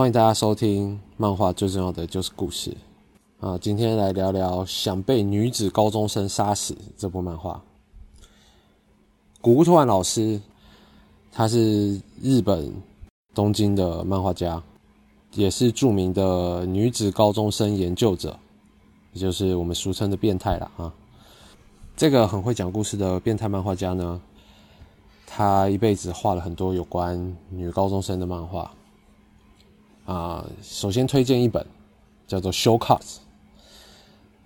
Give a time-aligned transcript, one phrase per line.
[0.00, 2.74] 欢迎大家收听漫画，最重要的就是故事
[3.38, 3.58] 啊！
[3.58, 7.62] 今天来聊聊想被女子高中生杀死这部漫画。
[9.42, 10.40] 古屋拓丸老师，
[11.30, 12.72] 他是日本
[13.34, 14.62] 东京的漫画家，
[15.34, 18.34] 也是著名的女子高中生研究者，
[19.12, 20.90] 也就是我们俗称的变态了啊！
[21.94, 24.18] 这个很会讲故事的变态漫画家呢，
[25.26, 28.72] 他一辈子画了很多有关女高中生的漫画。
[30.10, 31.64] 啊，首先推荐一本
[32.26, 32.98] 叫做《Show Cuts》，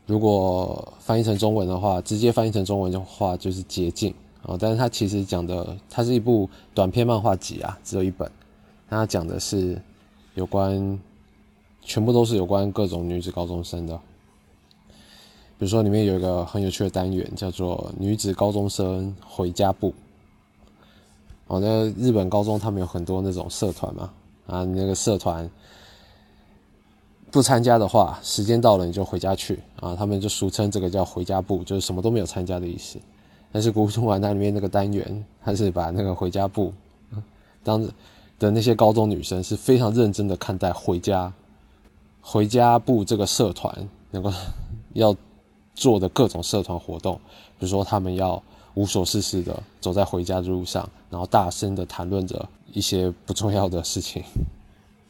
[0.04, 4.14] 如果翻译成中文的话，直接翻译成中文的话就是“捷径”
[4.46, 4.58] 啊。
[4.60, 8.30] 但是它其实讲的，它是一部短篇漫画集啊，只有一本。
[8.90, 9.80] 它讲的是
[10.34, 11.00] 有关，
[11.80, 13.98] 全部都是有关各种女子高中生的。
[15.56, 19.94] 比如说，里面有一个很有趣的单元，叫做“女子高中生回家部”。
[21.48, 24.12] 哦，那日本高中他们有很多那种社团嘛。
[24.46, 25.48] 啊，你那个社团
[27.30, 29.94] 不参加的话，时间到了你就回家去啊。
[29.96, 32.98] 他们就俗称这个叫“回家部”，就是什么都没有参加的意思。
[33.50, 36.72] 但是古中丸那里面那个单元，他是把那个回家部
[37.62, 37.82] 当
[38.38, 41.32] 的那些高中女生是非常认真的看待回家
[42.20, 44.32] 回家部这个社团能够
[44.94, 45.14] 要
[45.74, 47.14] 做的各种社团活动，
[47.58, 48.42] 比如说他们要
[48.74, 52.48] 无所事事的走在回家的路上，然后大声的谈论着。
[52.72, 54.20] 一些不重要的事情，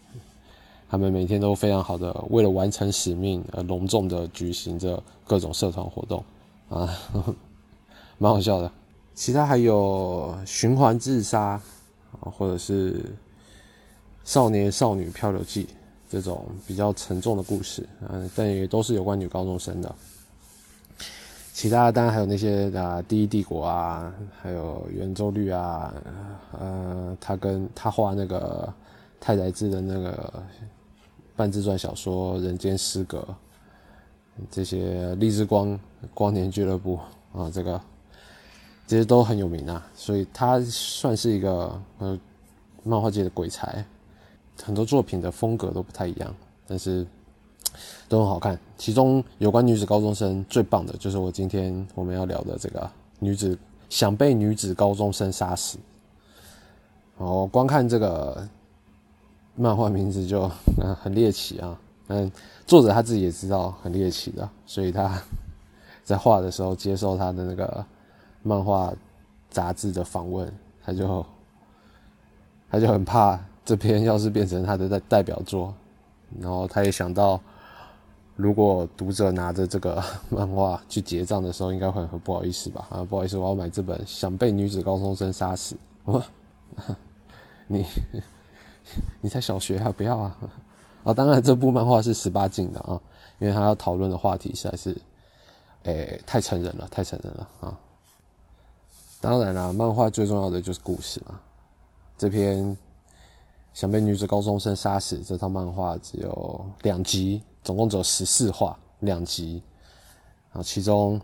[0.90, 6.22] 他们每天都非常好的为了完成使命而隆重的举行着各种社团活动，
[6.68, 6.94] 啊，
[8.18, 8.70] 蛮好笑的。
[9.14, 11.58] 其他还有循环自杀
[12.20, 13.02] 啊，或者是
[14.24, 15.66] 少年少女漂流记
[16.10, 19.94] 这种比较沉重的故事，嗯，但也都是有关女高中生的。
[21.54, 25.94] 其他当然还有那些啊，第一帝国啊，还有圆周率啊，
[26.58, 28.74] 呃，他跟他画那个
[29.20, 30.42] 太宰治的那个
[31.36, 33.24] 半自传小说《人间失格》，
[34.50, 35.78] 这些励志光
[36.12, 36.98] 光年俱乐部
[37.32, 37.80] 啊，这个
[38.84, 42.18] 这些都很有名啊，所以他算是一个呃
[42.82, 43.84] 漫画界的鬼才，
[44.60, 46.34] 很多作品的风格都不太一样，
[46.66, 47.06] 但是。
[48.08, 53.58] 都很好看，其中有关女子高中生最棒的就是我今天我们要聊的这个女子
[53.88, 55.78] 想被女子高中生杀死。
[57.16, 58.46] 哦，光看这个
[59.54, 60.50] 漫画名字就
[61.00, 62.30] 很猎奇啊，嗯，
[62.66, 65.20] 作者他自己也知道很猎奇的，所以他
[66.02, 67.84] 在画的时候接受他的那个
[68.42, 68.92] 漫画
[69.50, 70.52] 杂志的访问，
[70.84, 71.24] 他就
[72.70, 75.72] 他就很怕这篇要是变成他的代代表作，
[76.40, 77.40] 然后他也想到。
[78.36, 82.86] 如果读者拿着这个 漫画去结账的时候，应该会很不好意思吧？
[82.90, 85.76] 啊，不好意思，我要买这本《想被女子高中生杀死》。
[87.68, 87.84] 你
[89.22, 90.36] 你才小学啊，不要啊！
[91.04, 93.00] 啊，当然这部漫画是十八禁的啊，
[93.38, 94.96] 因为他要讨论的话题实在是，
[95.84, 97.78] 诶，太成人了，太成人了啊！
[99.20, 101.38] 当然啦，漫画最重要的就是故事嘛。
[102.18, 102.64] 这篇
[103.72, 107.40] 《想被女子高中生杀死》这套漫画只有两集。
[107.64, 109.62] 总共只有十四话，两集，
[110.52, 111.18] 啊，其中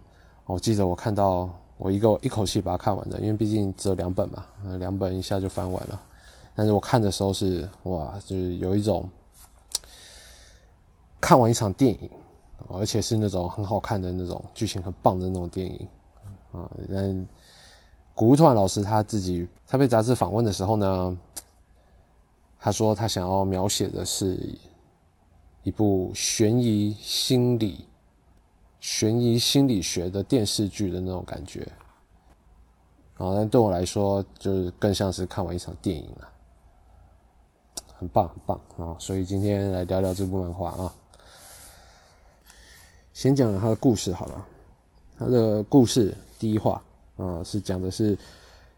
[0.46, 4.46] 我记得我看到我一个一口气把它看完的，因为毕竟只有两本嘛，
[4.78, 6.00] 两本一下就翻完了。
[6.54, 9.06] 但是我看的时候是哇，就是有一种
[11.20, 12.10] 看完一场电影，
[12.68, 15.86] 而且是那种很好看的那种剧情很棒的那种电影
[16.52, 16.70] 啊。
[16.90, 17.28] 但
[18.14, 21.18] 古屋突然老师他自己他被杂志访问的时候呢，
[22.58, 24.58] 他说他想要描写的是。
[25.62, 27.84] 一部悬疑心理、
[28.80, 31.60] 悬疑心理学的电视剧的那种感觉，
[33.18, 36.28] 啊，但对我来说，就是更像是看完一场电影了，
[37.94, 38.96] 很棒很棒啊！
[38.98, 40.94] 所以今天来聊聊这部漫画啊。
[43.12, 44.46] 先讲它的故事好了，
[45.18, 46.82] 它的故事第一话
[47.18, 48.16] 啊，是讲的是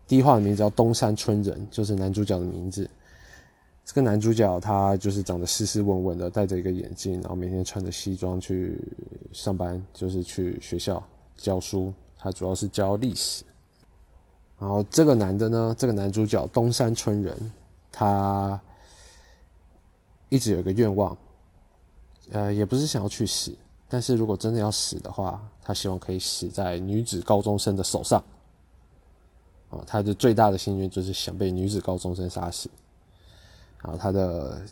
[0.09, 2.91] 第一话的名字叫东山村人，就是男主角的名字。
[3.85, 8.81] 这个男主角他就是长得斯斯文文的，戴着一个眼镜，然后每天穿着西装去
[9.33, 11.03] 上班，就是去学校
[11.37, 11.93] 教书。
[12.17, 13.43] 他主要是教历史。
[14.57, 17.53] 然后这个男的呢，这个男主角东山村人，
[17.91, 18.59] 他
[20.29, 21.19] 一直有一个愿望，
[22.31, 23.53] 呃，也不是想要去死，
[23.89, 28.23] 但是如果真的要死的话，他希望可以死在女子高中生的手上。
[29.71, 32.71] 啊，他的最大的心愿就是想被女子高中生杀死。
[33.83, 34.63] 然后他的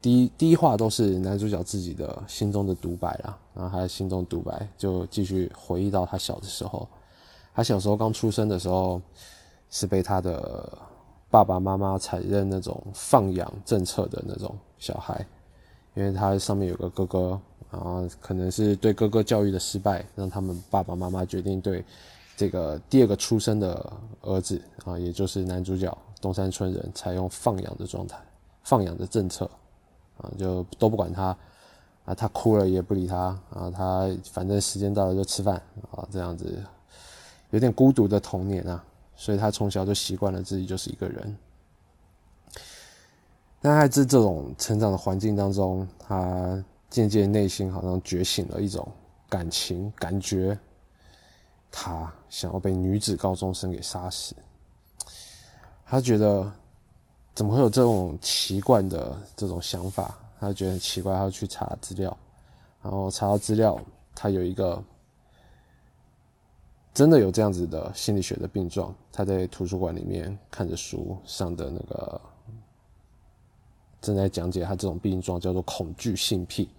[0.00, 6.88] 第一第一话都是男主角自己的心中的独白啦，然后他的心中独白就继续回忆到他小的时候，
[7.54, 9.00] 他小时候刚出生的时候
[9.70, 10.78] 是被他的
[11.30, 15.24] 爸爸妈妈采认那种放养政策的那种小孩，
[15.94, 21.82] 因为他上面有个哥哥，然后可能是对哥哥教育的失败，让他们爸爸妈妈决定对
[22.36, 23.92] 这个第二个出生的
[24.22, 28.16] 儿子啊，也就是男主角东山村人，采用放养的状态，
[28.62, 29.44] 放养的政策
[30.16, 31.36] 啊，就都不管他
[32.06, 35.60] 啊，他哭了也不理他啊，他反正时间到了就吃饭
[35.90, 36.64] 啊，这样子
[37.50, 38.82] 有点孤独的童年啊。
[39.14, 41.36] 所以他从小就习惯了自己就是一个人，
[43.60, 48.86] 但在这这种成长的环境当中，他渐渐内心好像觉醒了一种
[49.28, 50.58] 感情感觉，
[51.70, 54.34] 他想要被女子高中生给杀死。
[55.92, 56.50] 他觉得
[57.34, 60.18] 怎么会有这种奇怪的这种想法？
[60.40, 62.16] 他觉得很奇怪，他要去查资料，
[62.82, 63.78] 然后查到资料，
[64.14, 64.82] 他有一个。
[66.94, 72.18] 真的有这样子的心理学的病状，他在图书馆里面看着书上的那个
[74.00, 76.70] 正在讲解他这种病状叫做恐惧性癖，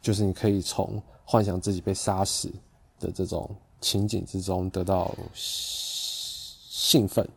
[0.00, 2.52] 就是你可以从幻想自己被杀死
[3.00, 3.50] 的这种
[3.80, 7.28] 情景之中得到兴奋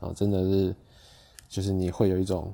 [0.00, 0.74] 啊，真的是
[1.48, 2.52] 就是你会有一种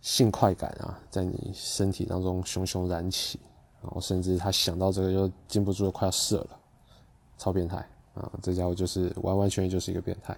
[0.00, 3.38] 性快感啊，在你身体当中熊熊燃起，
[3.82, 6.58] 然后甚至他想到这个就禁不住快要射了。
[7.38, 7.76] 超变态
[8.14, 8.30] 啊！
[8.40, 10.36] 这家伙就是完完全全就是一个变态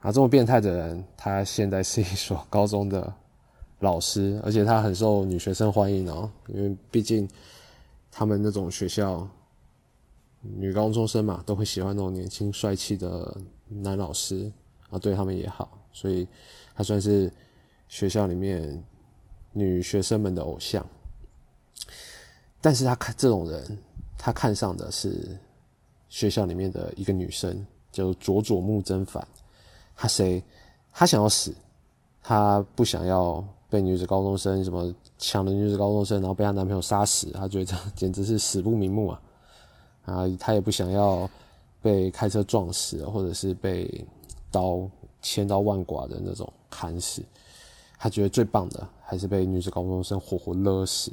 [0.00, 0.12] 啊！
[0.12, 3.10] 这么变态的人，他现在是一所 高中的
[3.78, 6.30] 老师，而且他很受女学生欢迎哦。
[6.48, 7.26] 因为毕竟
[8.12, 9.26] 他们那种学校
[10.56, 13.36] 女高中生嘛，都会喜欢那种年轻帅气的
[13.68, 14.52] 男老师
[14.90, 16.26] 啊，对他们也好，所以
[16.74, 17.32] 他算是
[17.88, 18.82] 学校里面
[19.52, 20.84] 女学生们的偶像。
[22.60, 23.78] 但是他看这种人。
[24.16, 25.38] 他看上的是
[26.08, 29.22] 学校里面的一个女生，叫佐佐木真帆。
[29.94, 30.42] 他谁？
[30.90, 31.54] 他想要死，
[32.22, 37.30] 他不想要被女子高中生什么抢了女子高中生，然后被她男朋友杀死。
[37.32, 39.20] 他觉得这简直是死不瞑目啊！
[40.04, 41.28] 啊，他也不想要
[41.82, 44.04] 被开车撞死，或者是被
[44.50, 44.88] 刀
[45.22, 47.22] 千刀万剐的那种砍死。
[47.98, 51.12] 他觉得最棒的还是被女子高中生活活勒死。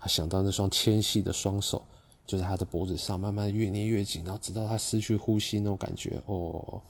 [0.00, 1.82] 他想到那双纤细的双手。
[2.26, 6.82] 就在他的脖子上，慢慢越捏越紧，然后直到他失去呼吸那种感觉，哦，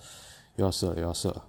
[0.55, 1.45] 又要射了，又要射了。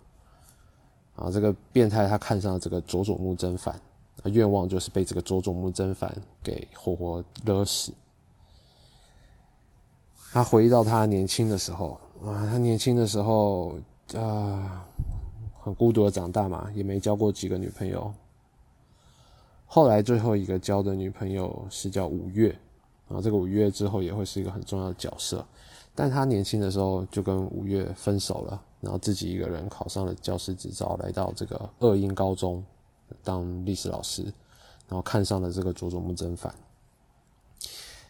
[1.16, 3.80] 啊，这个变态他看上了这个佐佐木真帆，
[4.26, 6.14] 愿望就是被这个佐佐木真帆
[6.44, 7.94] 给活活勒死。
[10.38, 13.76] 他回忆到他年轻的时候，啊，他年轻的时候
[14.14, 14.86] 啊，
[15.60, 18.14] 很孤独的长大嘛，也没交过几个女朋友。
[19.66, 22.56] 后来最后一个交的女朋友是叫五月。
[23.08, 25.44] 啊，这个五月之后也会是一个很重要的角色，
[25.96, 32.64] 但他年轻的时候就跟五月分手了，然后自己一个人考上了教师执照，来到这个二英高中
[33.24, 34.22] 当历史老师，
[34.88, 36.54] 然后看上了这个佐佐木真帆。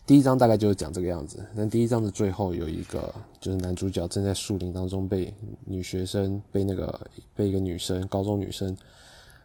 [0.08, 5.34] 第一章大概就是讲这个样子，但第一章的最后有一个就是男主角正在树林当中被
[5.66, 6.98] 女学生被那个
[7.36, 8.76] 被一个女生高中女生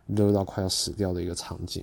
[0.06, 1.82] 勒到快要死掉的一个场景。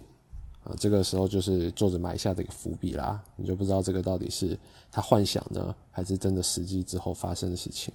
[0.64, 4.58] 啊，这个时候就是作者埋下的一个伏笔啦，你就不知道这个到底是
[4.90, 7.94] 他幻想呢，还是真的实际之后发生的事情。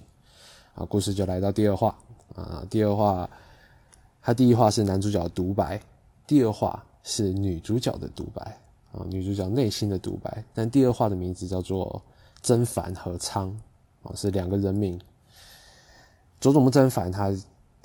[0.75, 1.97] 啊，故事就来到第二话
[2.35, 3.27] 啊，第二话，
[4.21, 5.81] 他第一话是男主角的独白，
[6.27, 8.55] 第二话是女主角的独白
[8.95, 10.43] 啊，女主角内心的独白。
[10.53, 12.01] 但第二话的名字叫做
[12.41, 13.49] 真凡和仓
[14.03, 14.99] 啊，是两个人名。
[16.39, 17.31] 佐佐木真凡他。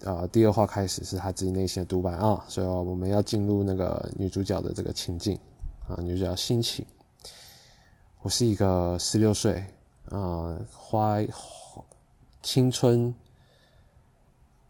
[0.02, 5.38] 呃，第二话开始是他自己内心的独白啊，所以我们要进入那个女主角的这个情境
[5.86, 6.86] 啊，女主角心情。
[8.22, 9.62] 我是一个十六岁
[10.08, 11.18] 啊，花
[12.42, 13.14] 青春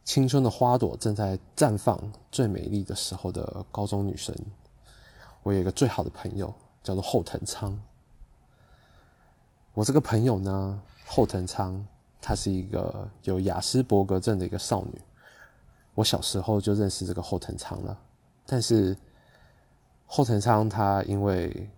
[0.04, 1.96] 青春的花朵正在绽放
[2.32, 4.34] 最美丽的时候的高中女生。
[5.42, 7.78] 我有一个最好的朋友叫做后藤仓。
[9.72, 11.84] 我这个朋友呢，后藤仓，
[12.20, 15.00] 她是一个有雅斯伯格症的一个少女。
[15.94, 17.98] 我小时候就认识这个后藤仓了，
[18.46, 18.96] 但是
[20.06, 21.68] 后藤仓他因为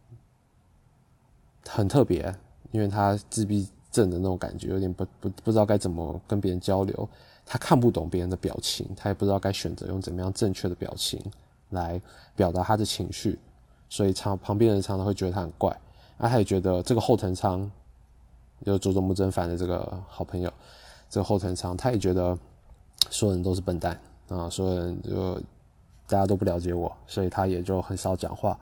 [1.66, 2.34] 很特别，
[2.70, 7.08] 因为他自闭症的那种感觉，有点不不不知道该怎么跟别人交流，
[7.44, 11.20] 他看不懂别人的表情，他也不知道该选择用怎么样正确的表情
[11.70, 12.00] 来
[12.36, 13.38] 表达他的情绪，
[13.92, 15.70] 所以常旁边人常常会觉得他很怪，
[16.16, 17.70] 啊，他也觉得这个后藤仓，
[18.64, 20.50] 就佐佐木真凡的这个好朋友，
[21.10, 22.34] 这个后藤仓，他也觉得
[23.10, 24.00] 所有人都是笨蛋。
[24.28, 25.34] 啊，所有人就
[26.06, 28.58] 大家都不了解我，所以他也就很少讲话。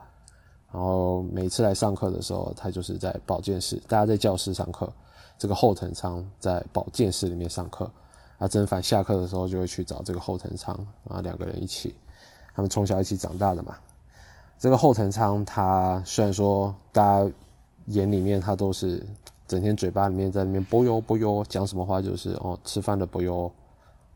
[0.69, 4.91] 然后每次来上课的时候，他就是在保健室，大家在教室上课，
[5.37, 7.89] 这个后藤仓在保健室里面上课，
[8.37, 10.75] 啊，真凡下课的时候就会去找这个后藤昌
[11.07, 11.95] 啊，两个人一起，
[12.53, 13.77] 他们从小一起长大的嘛。
[14.61, 17.31] 这个后藤昌他虽然说大家
[17.87, 19.03] 眼里面他都是
[19.47, 23.51] 整天嘴巴里面在那边波哟波哟讲什么话就是哦吃饭的波哟，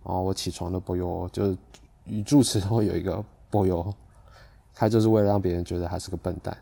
[0.03, 1.57] 哦我起床的波哟，就是
[2.03, 3.91] 语助词都会有一个波哟，
[4.75, 6.55] 他就是为了让别人觉得他是个笨蛋。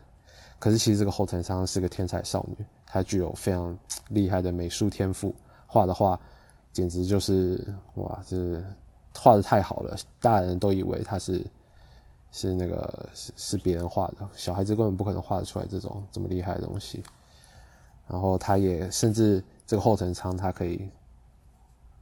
[0.58, 3.76] 可是其实这个后藤昌是个天才少女，她具有非常
[4.08, 5.34] 厉害的美术天赋，
[5.66, 6.18] 画的画
[6.72, 7.62] 简直就是
[7.96, 8.36] 哇，这
[9.14, 11.44] 画的太好了，大人都以为她是
[12.34, 17.00] 是那个是是别人画的，小孩子根本不可能画得出来这种这么厉害的东西。
[18.08, 20.90] 然后他也甚至这个后藤昌，他可以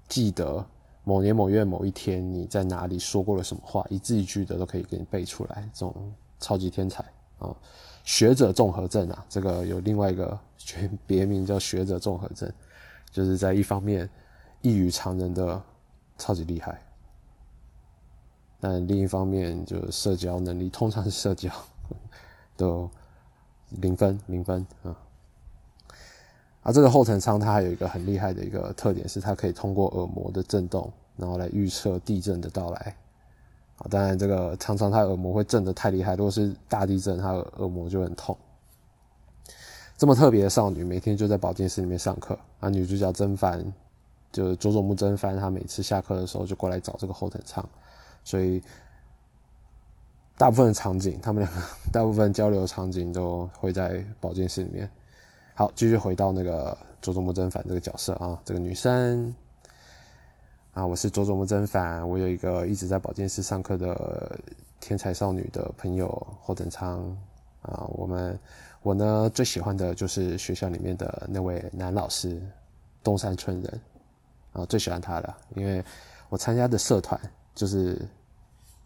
[0.09, 0.65] 记得
[1.05, 5.95] 某年某月某一天你在哪里说过了什么话，一字一句的都可以给你背出来，这种
[6.41, 7.05] 超级天才
[7.39, 7.55] 啊！
[8.03, 12.51] 学者综合症啊，这个有另外一个全别名叫学者综合症，
[13.11, 14.09] 就是在一方面
[14.63, 15.63] 异于常人的
[16.17, 16.83] 超级厉害，
[18.65, 21.51] 但另一方面就是社交能力，通常是社交
[22.57, 22.89] 都
[23.71, 24.97] 零分零分啊。
[26.63, 32.97] 而这个后藤昌他还有一个很厉害的一个特点，是他可以通过耳膜的震动，然后来预测地震的到来。
[33.79, 38.39] 啊当然，这个常常他耳膜会震得太厉害，如果是大地震，他耳膜就很痛。
[39.99, 42.39] 这么特别的少女，每天就在保健室里面上课。
[42.61, 43.61] 啊，女主角真帆，
[44.31, 47.69] 就是佐佐木真帆，她每次下课的时候就过来找这个后藤昌，
[48.25, 48.63] 所以
[50.37, 51.61] 大部分场景，他们两个
[51.93, 54.91] 大部分交流场景都会在保健室里面。
[55.55, 59.35] 好，继续回到那个佐佐木真帆这个角色啊，这个女生。
[60.73, 64.41] 啊，我是佐佐木真帆，我有一个一直在保健室上课的
[64.81, 67.01] 天才少女的朋友后藤昌
[67.61, 68.39] 啊，我们
[68.81, 72.41] 我呢最喜欢的就是学校里面的那位男老师
[73.03, 73.81] 东山村人
[74.55, 75.85] 啊，最喜欢他了，因为
[76.31, 77.21] 我参加的社团
[77.55, 78.01] 就是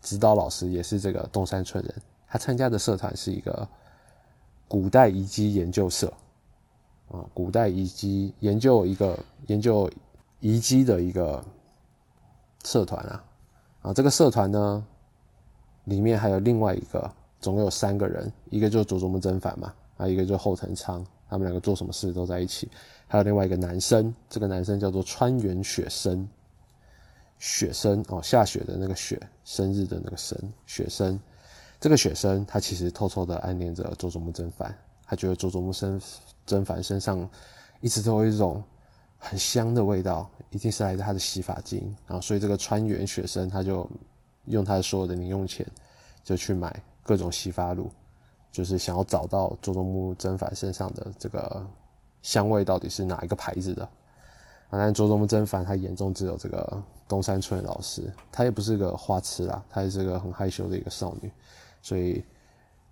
[0.03, 1.95] 指导老师也是这个东山村人，
[2.29, 3.69] 他参加的社团是一个
[4.69, 6.13] 古代遗迹研究社
[7.11, 9.91] 啊，古代遗迹研究一个研究
[10.41, 11.45] 遗迹的一个。
[12.65, 13.25] 社团啊，
[13.83, 14.85] 啊，这个社团呢，
[15.85, 17.09] 里面还有另外一个，
[17.39, 22.69] 总共有三个人，一个就是佐佐木真反嘛，啊，一个就是后藤昌，他们两个做什么事都在一起，
[23.07, 26.29] 还有另外一个男生，这个男生叫做川原雪生，
[27.39, 31.19] 雪生哦，下雪的那个雪，生日的那个生，雪生，
[31.81, 36.01] 这个雪生他其实偷偷的暗恋着佐佐木真反，他觉得佐佐木真
[36.45, 37.29] 真反身上
[37.81, 38.63] 一直都有一种。
[39.19, 41.83] 很香的味道，一定是来自他的洗发精。
[42.07, 43.89] 然后，所以这个川原雪生他就
[44.45, 45.67] 用他所有的零用钱，
[46.23, 47.91] 就去买各种洗发露，
[48.53, 51.67] 就是想要找到佐佐木真反身上的这个
[52.21, 53.89] 香味到底是哪一个牌子的。
[54.71, 61.31] 啊，但佐佐木真反他眼中只有这个东山村老师，他也不是个花痴啦，他也是个很害羞的一个少女，
[61.83, 62.25] 所以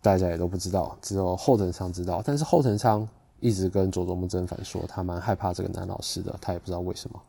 [0.00, 2.22] 大家也都不知道，只有后藤昌知道。
[2.24, 3.08] 但是后藤昌。
[3.40, 7.20] 一直跟佐佐木真反说，他蛮害怕这个男老师的，他也不知道为什么，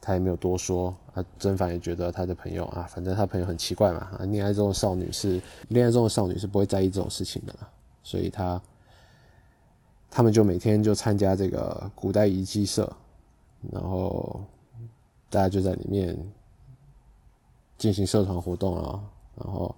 [0.00, 0.92] 他也没有多说。
[1.14, 3.98] 啊，真反也觉得他的朋友啊，反正他朋友很奇怪嘛。
[4.18, 7.68] 啊，恋爱中的少女是恋爱中的少女是不会在意这种事情的啦，
[8.02, 8.60] 所以他
[10.10, 12.92] 他们就每天就参加这个古代遗迹社，
[13.72, 14.40] 然后
[15.30, 16.16] 大家就在里面
[17.76, 19.00] 进行社团活动啊，
[19.36, 19.74] 然后。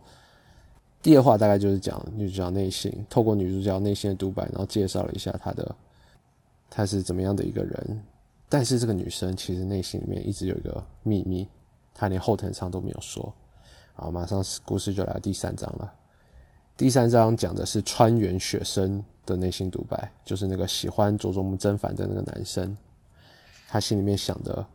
[1.03, 5.75] 第二话大概就是讲女主角内心，透过女主角内心的独白，然后介绍了一下她的
[6.69, 8.03] 她是怎么样的一个人。
[8.51, 11.49] 但是这个女生其实内心里面一直有一个秘密，
[11.95, 13.33] 她连后藤上都没有说。
[13.95, 15.91] 好，马上故事就来到第三章了。
[16.77, 22.77] 第三章讲的是川原雪生的内心独白，就是那个喜欢佐佐木真反的那个男生，
[23.73, 24.67] 他心里面想的，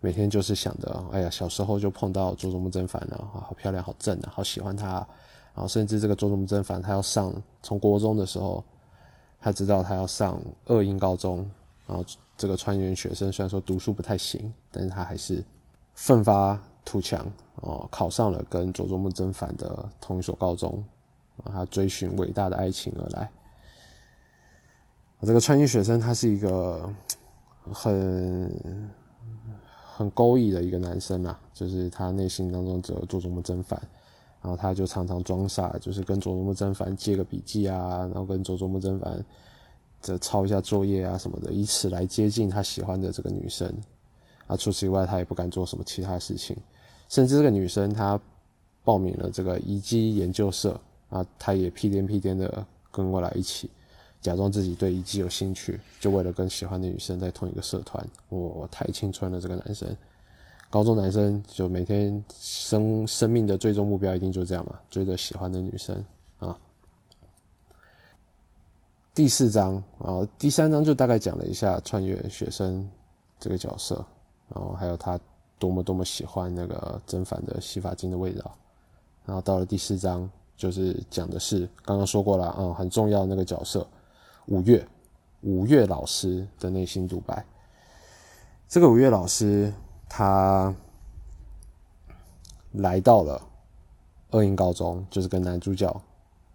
[0.00, 5.06] 每天就是想着，哎呀，小时候就碰到佐佐木真反了，啊，好漂亮，好正啊，好喜欢他。
[5.52, 7.30] 然后甚至这个佐佐木真反，他要上
[7.62, 8.64] 从国中的时候，
[9.38, 11.38] 他知道他要上二英高中。
[11.86, 12.02] 然后
[12.34, 15.44] 这个川原学生虽然说读书不太行，但是他还是
[15.92, 20.82] 奋发图强哦，考上了跟佐佐木真反的同一所高中。
[21.44, 23.30] 啊，他追寻伟大的爱情而来。
[25.22, 26.90] 这个川原学生他是一个
[27.72, 28.50] 很
[29.96, 33.80] 很勾引的一个男生啊，就是他内心当中只有佐佐木真反。
[34.42, 39.22] 然后他就常常装傻，就是跟佐佐木真凡借个笔记啊，然后跟佐佐木真凡
[40.00, 43.70] 这抄一下作业啊什么的，以此来接近他喜欢的这个女生。
[44.46, 46.56] 啊，除此以外，他也不敢做什么其他事情。
[47.10, 48.18] 甚至这个女生她
[48.82, 53.68] 报名了这个遗迹研究社啊，她也屁颠屁颠的跟过来一起，
[54.20, 58.06] 假装自己对遗迹有兴趣，就为了跟喜欢的女生在同一个社团。
[58.28, 59.96] 我太青春了，这个男生。
[60.68, 66.04] 高中男生就每天生生命的最终目标一定就这样嘛，追着喜欢的女生
[66.38, 66.56] 啊。
[69.12, 72.88] 第四章啊，第三章就大概讲了一下穿越学生
[73.40, 73.96] 这个角色，
[74.48, 75.18] 然后还有他
[75.58, 78.54] 多么多么喜欢那个甄嬛的洗发精的味道。
[79.24, 83.84] 然后到了第四章，就是讲的是刚刚说过了啊，很重要的那个角色
[84.46, 84.86] 五月，
[85.42, 87.44] 五月老师的内心独白。
[88.68, 89.72] 这个五月老师。
[90.12, 90.74] 他
[92.72, 93.40] 来到了
[94.32, 96.02] 二营高中，就是跟男主角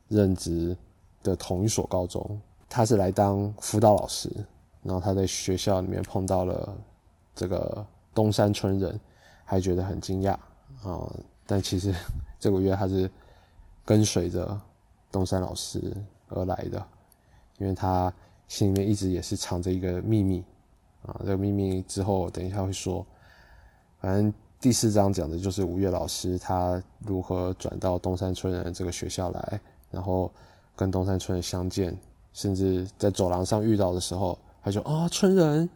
[0.09, 0.75] 任职
[1.23, 2.37] 的同一所高中。
[2.67, 4.29] 他是来当辅导老师，
[4.83, 6.77] 然后他在学校里面碰到了
[7.33, 8.99] 这个东山村人，
[9.45, 10.33] 还觉得很惊讶
[10.83, 11.09] 啊。
[11.47, 11.95] 但其实
[12.37, 13.09] 这个月他是
[13.85, 14.59] 跟随着
[15.13, 15.81] 东山老师
[16.27, 16.87] 而来的，
[17.57, 18.13] 因为他
[18.47, 20.43] 心里面一直也是藏着一个秘密
[21.05, 21.15] 啊。
[21.19, 23.05] 这个秘密之后等一下会说。
[23.99, 29.59] 反正第四章讲的就是吴越老师他如何转到东山村人这个学校来，
[29.89, 30.31] 然后
[30.75, 31.97] 跟东山村人相见，
[32.33, 35.69] 甚至在走廊上遇到的时候，他就啊村人，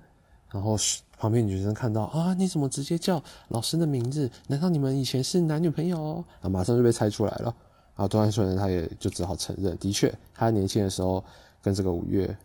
[0.51, 0.75] 然后
[1.17, 4.29] 旁边女生看到啊你怎么直接叫老师的名字？
[4.47, 6.23] 难道你们以前是男女朋友？
[6.41, 7.55] 啊马上就被猜出来了。
[7.95, 11.23] 然后东山村人他也就只好承认，的确他年轻的时候
[11.61, 12.37] 跟这个五月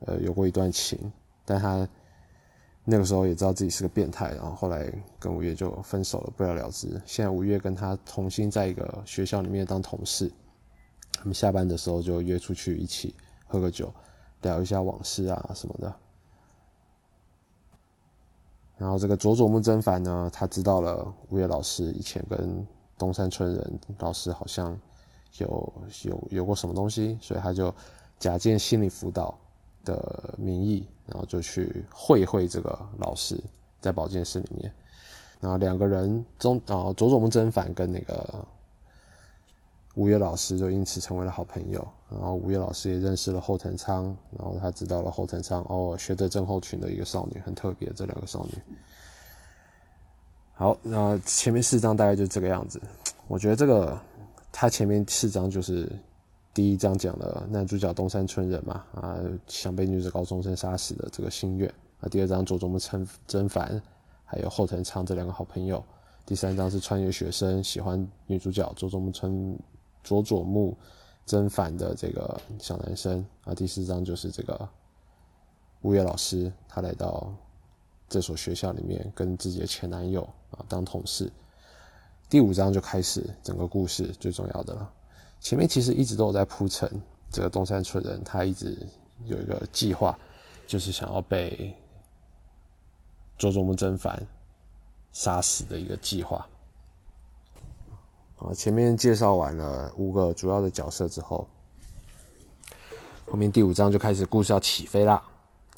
[0.00, 1.12] 呃有过一段情，
[1.44, 1.88] 但他。
[2.88, 4.88] 那个时候也知道自己是个变态，然后后来
[5.18, 6.86] 跟五月就分手了，不了了之。
[7.04, 10.30] 现在五月跟他重新在一个学校里面当同事，
[11.10, 13.12] 他们下班的时候就约出去一起
[13.48, 13.92] 喝个酒，
[14.42, 15.92] 聊一下往事啊什么的。
[18.78, 22.64] 然后这个佐佐木真帆呢，他知道了五月老师以前跟
[22.96, 24.78] 东山村人老师好像
[25.38, 25.72] 有
[26.04, 27.74] 有有过什么东西，所以他就
[28.18, 29.38] 假借心理辅导
[29.84, 30.86] 的名义。
[31.08, 33.40] 然后就去会会这个老师，
[33.80, 34.72] 在保健室里面，
[35.38, 38.44] 然后两个人中，啊佐佐木真反跟那个
[39.94, 41.86] 吴越老师就因此成为了好朋友。
[42.10, 47.88] 然后吴越老师也认识了后藤仓，然后他知道了后藤仓哦，学着症候群的一个少女，很特别。
[47.94, 48.58] 这两个少女，
[50.54, 52.82] 好，那前面四章大概就这个样子。
[53.28, 53.96] 我觉得这个
[54.50, 55.88] 他前面四章就是。
[56.56, 61.68] 第一章讲了男主角东山村人嘛，啊，想被女子高中生杀死的这个心愿
[62.00, 62.08] 啊。
[62.08, 63.78] 第二章佐佐木真真凡
[64.24, 65.84] 还有后藤昌这两个好朋友。
[66.24, 69.54] 第三章是穿越学生喜欢女主角佐佐木村
[70.02, 70.74] 佐佐木
[71.26, 73.54] 真凡的这个小男生啊。
[73.54, 74.66] 第四章就是这个
[75.82, 77.30] 物业老师，他来到
[78.08, 81.30] 这所学校里面跟自己的前男友啊当同事。
[82.30, 84.90] 第五章就开始整个故事最重要的了。
[85.38, 86.90] 前面其实一直都有在铺陈，
[87.30, 88.76] 这个东山村人他一直
[89.26, 90.18] 有一个计划，
[90.66, 91.72] 就是想要被
[93.38, 94.20] 佐佐木真帆
[95.12, 96.44] 杀死的一个计划。
[98.38, 101.46] 啊，前面介绍完了五个主要的角色之后，
[103.26, 105.22] 后面第五章就开始故事要起飞啦。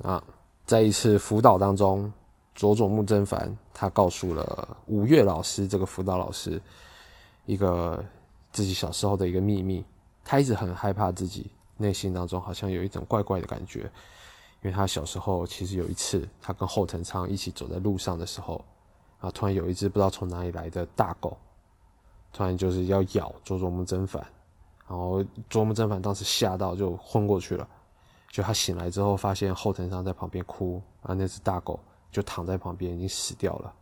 [0.03, 0.25] 啊，
[0.65, 2.11] 在一次辅导当中，
[2.55, 6.59] 佐佐木真帆他告诉了五月老师这个辅导老师
[7.45, 8.03] 一个。
[8.53, 9.85] 自己小时候的一个秘密，
[10.25, 13.81] 他一直很害怕自己内心当中好像有一种怪怪的感觉，
[14.63, 18.65] 因为他小时候其实有一次，他跟后藤昌一起走在路上的时候，
[19.21, 21.37] 啊，突然有一只不知道从哪里来的大狗，
[22.33, 24.27] 突然就是要咬佐佐木真反，
[24.89, 27.69] 然后佐木真反当时吓到就昏过去了，
[28.31, 31.79] 就他醒来之后发现后藤昌在旁边哭，啊，那只大狗
[32.11, 33.73] 就躺在旁边已经死掉了，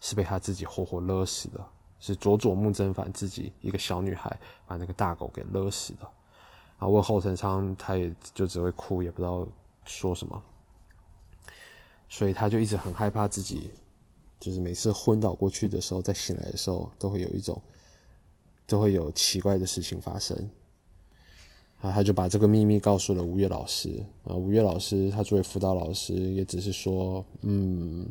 [0.00, 1.60] 是被他自己活活勒死的。
[1.98, 6.06] 是佐佐木真反自己一个小女孩把那个大狗给勒死的，
[6.78, 9.48] 啊，问后藤昌，他也就只会哭，也不知道
[9.84, 10.40] 说什么，
[12.08, 13.70] 所以他就一直很害怕自己，
[14.38, 17.60] 就是每次昏倒过去的时候，再醒来的时候，都会有一种，
[18.66, 20.36] 都会有奇怪的事情发生，
[21.80, 28.06] 啊，他就把这个秘密告诉了吴越老师，啊，吴越老师他作为辅导老师，也只是说，嗯，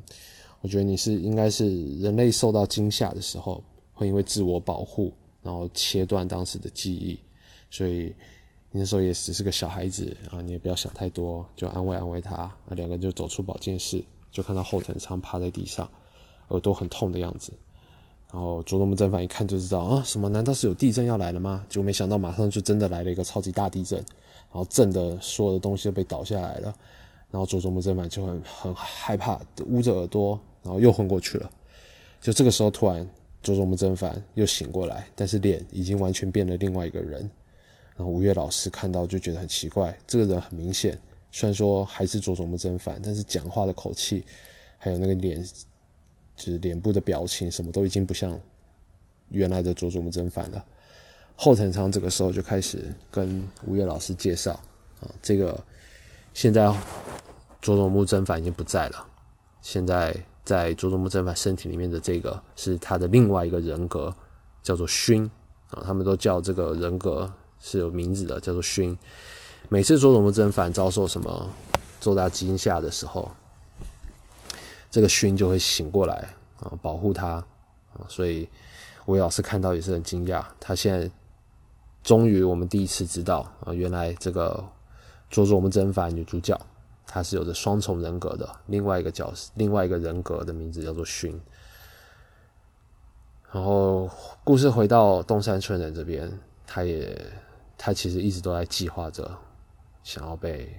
[0.61, 3.63] 我觉得你是应该是人类受到惊吓的时候。
[3.95, 7.17] 会因为自我保护，然后切断当时的记忆，
[7.71, 8.13] 所以
[8.69, 12.53] 你那时候也只是个小孩子啊，你也不要想太多，就安慰安慰他。
[12.67, 15.89] 那两个人就走出保健室，就看到后藤昌趴在地上，
[16.49, 17.53] 耳朵很痛的样子。
[18.33, 20.27] 然后佐佐木正反一看就知道啊，什么？
[20.27, 21.65] 难道是有地震要来了吗？
[21.69, 23.97] 结果没想到马上就真的来了一个超级大地震，
[24.51, 26.75] 然后震的所有的东西都被倒下来了。
[27.31, 31.49] 然后佐佐木正反就很很害怕，捂着耳朵，然后又昏过去了。
[32.19, 33.07] 就这个时候突然。
[33.45, 37.29] 佐佐木真帆又醒过来，但是脸已经完全变了另外一个人。
[37.95, 40.99] 然后吴越老师看到就觉得很奇怪，这个人很明显，
[41.31, 44.25] 虽然说还是佐佐木真帆，但是讲话的口气，
[44.79, 45.41] 还有那个脸
[46.35, 48.37] 就是脸部的表情什么都已经不像
[49.29, 50.65] 原来的佐佐木真帆了。
[51.35, 54.53] 后藤昌这个时候就开始跟吴越老师介绍
[55.01, 55.63] 啊，这个
[56.33, 56.65] 现在
[57.61, 59.07] 佐佐木真帆已经不在了，
[59.61, 64.13] 现在在佐佐木真帆身体里面的这个是他的另外一个人格，
[64.61, 65.29] 叫做熏
[65.71, 67.29] 啊，他们都叫这个人格
[67.59, 68.95] 是有名字的，叫做熏。
[69.67, 71.49] 每次佐佐木真帆遭受什么
[71.99, 73.31] 重大惊吓的时候，
[74.91, 76.29] 这个熏就会醒过来
[76.59, 78.05] 啊，保护他啊。
[78.07, 78.47] 所以
[79.07, 80.45] 吴老师看到也是很惊讶。
[80.59, 81.09] 他现在
[82.03, 84.63] 终于我们第一次知道啊，原来这个
[85.31, 86.55] 佐佐木真帆女主角
[87.15, 88.45] 他是有着双重人格的。
[88.65, 91.39] 另外一个角，另外一个人格的名字叫做熏。
[93.53, 94.09] 然后
[94.43, 96.29] 故事回到东山村人这边，
[96.67, 97.17] 他也
[97.77, 99.31] 他其实一直都在计划着。
[100.03, 100.75] 想要被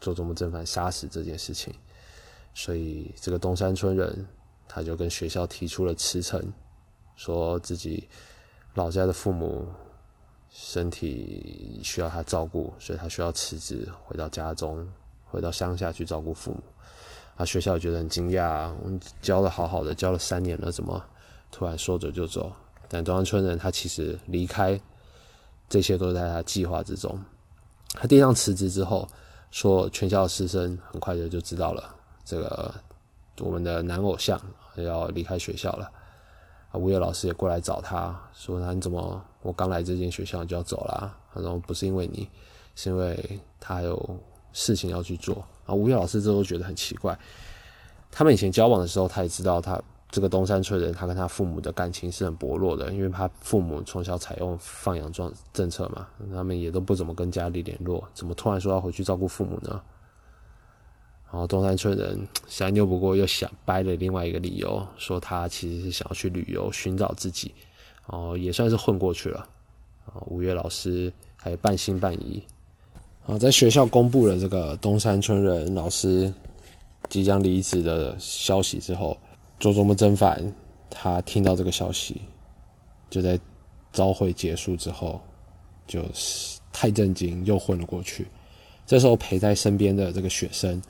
[0.00, 1.74] 佐佐木正凡杀死这件事情，
[2.54, 4.26] 所以这个东山村人
[4.66, 6.42] 他就跟学校提出了辞呈，
[7.14, 8.08] 说自己
[8.72, 9.68] 老家的父母
[10.48, 14.90] 身体需要他照顾，所以他需要辞职回到家中，
[15.34, 16.62] 回到乡下去照顾父母。
[17.36, 21.04] 啊，学校觉得很惊讶，我们教的好好的，教了三年了，怎么
[21.50, 22.52] 突然说走就走？
[22.88, 24.80] 但东山村人他其实离开，
[25.68, 27.18] 这些都在他计划之中。
[27.88, 29.08] 他递上辞职之后，
[29.50, 31.92] 说全校师生很快的就知道了，
[32.24, 32.72] 这个
[33.40, 34.40] 我们的男偶像
[34.76, 35.90] 要离开学校了。
[36.70, 42.28] 啊，吴业老师也过来找他说：“他你怎么我刚来这间学校就要走了？”他说：“不是因为你，
[42.76, 44.18] 是因为他有
[44.54, 47.18] 事情要去做。”啊，吴越老师这都觉得很奇怪。
[48.10, 49.78] 他们以前交往的时候，他也知道他。
[50.10, 59.82] 这个东山村人，他跟他父母的感情是很薄弱的，因为他父母从小采用放养状政策嘛，他们也都不怎么跟家里联络，怎么突然说要回去照顾父母呢？
[61.32, 67.52] 然后东山村人想拗不过，又想掰了另外一个理由，说他其实是想要去旅游寻找自己，
[68.06, 69.40] 哦，也算是混过去了。
[70.06, 72.40] 啊，五月老师还半信半疑。
[73.26, 76.32] 啊，在学校公布了这个东山村人老师
[77.08, 79.16] 即将离职的消息之后。
[79.60, 80.52] 佐佐木真反，
[80.90, 82.20] 他听到这个消息，
[83.08, 83.38] 就在
[83.92, 85.18] 朝会结束之后，
[85.86, 88.26] 就是太震惊，又昏了过去。
[88.84, 90.82] 这时候陪在身边的这个学生，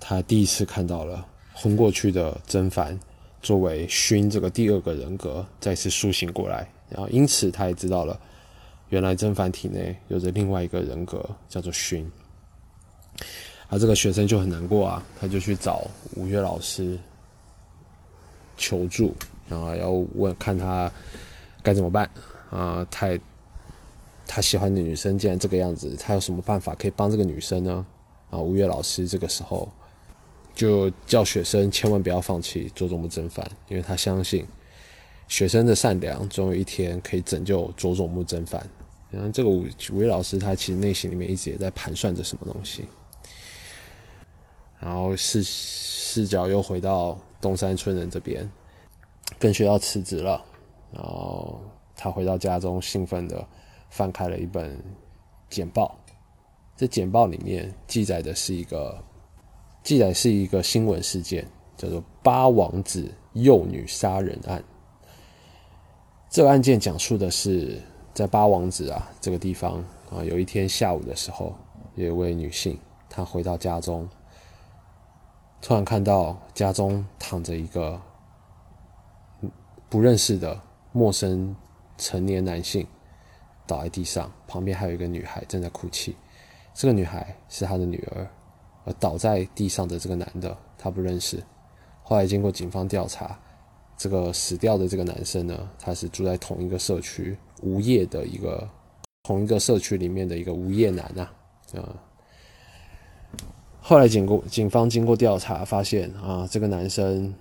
[0.00, 2.98] 他第一次看到了昏过去的真凡
[3.42, 8.18] 作为熏这个第二个人格再次苏醒过来，然后因此他也知道了，
[8.88, 12.10] 原来真凡体内有着另外一个人格叫做熏。
[13.68, 16.98] 而这个学生就很难过啊，他就去找吴越老师。
[18.58, 19.14] 求助，
[19.50, 20.90] 然后要问看他
[21.62, 22.08] 该怎么办
[22.48, 22.82] 啊？
[22.90, 23.20] 太
[24.26, 27.84] 他喜欢的女生竟然这个样子，他有什么办法可以帮这个女生呢？
[28.30, 29.70] 啊，吴越老师这个时候
[30.54, 34.46] 就叫学生千万不要放弃佐佐木真帆，因为他相信
[35.28, 38.64] 学生的善良总有一天可以拯救佐佐木真帆。
[39.10, 42.84] 然后这个吴吴越老师他其实内心里面一直也在盘算着什么东西，
[44.78, 47.18] 然后视视角又回到。
[47.38, 48.50] 东山村人这边
[49.38, 50.42] 跟学校辞职了，
[50.90, 51.60] 然后
[51.94, 53.46] 他回到家中，兴奋的
[53.90, 54.82] 翻开了一本
[55.48, 55.96] 简报。
[56.76, 58.98] 这简报里面记载的是一个
[59.84, 64.64] 记载是一个新闻事件，叫做八王子幼女杀人案。
[66.28, 67.80] 这个案件讲述的是
[68.12, 71.54] 在八王子啊这个地方啊，有一天下午的时候，
[71.94, 74.08] 有一位女性她回到家中。
[75.62, 78.00] 突然看到家中躺着一个
[79.88, 80.60] 不认识的
[80.92, 81.56] 陌生
[81.96, 82.86] 成年男性
[83.66, 86.14] 倒在地上，旁边还有一个女孩正在哭泣。
[86.74, 88.28] 这个女孩是她的女儿，
[88.84, 91.42] 而倒在地上的这个男的他不认识。
[92.02, 93.36] 后来经过警方调查，
[93.96, 98.68] 这个死掉的这个男生呢，他是住在同一个社区无业的一个
[99.22, 101.28] 同一个社区里面的一个无业男呐，
[101.74, 101.96] 啊。
[103.80, 107.32] 后来，经过警方经过调查，发现啊，这个男生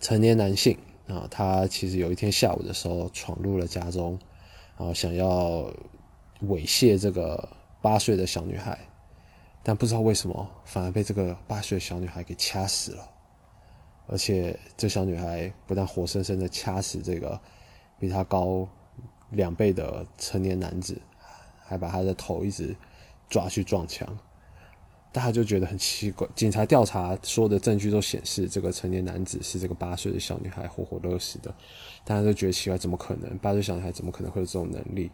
[0.00, 0.76] 成年男性
[1.08, 4.18] 啊，他其实有一天下午的时候闯入了家中，
[4.76, 5.72] 然后想要
[6.42, 7.48] 猥亵这个
[7.80, 8.78] 八岁的小女孩，
[9.62, 13.08] 但不知道为什么反而被这个八岁小女孩给掐死了，
[14.10, 17.40] 而且这小女孩不但活生生的掐死这个
[17.98, 18.68] 比她高
[19.30, 21.00] 两倍的成年男子，
[21.64, 22.74] 还把他的头一直
[23.28, 24.06] 抓去撞墙。
[25.12, 31.52] 大家就觉得很奇怪，警察调查所有的证据都显示，这个成年男子是这个八岁的小女孩活活勒死的。
[32.04, 33.36] 大家都觉得奇怪，怎么可能？
[33.38, 35.10] 八岁小女孩怎么可能会有这种能力？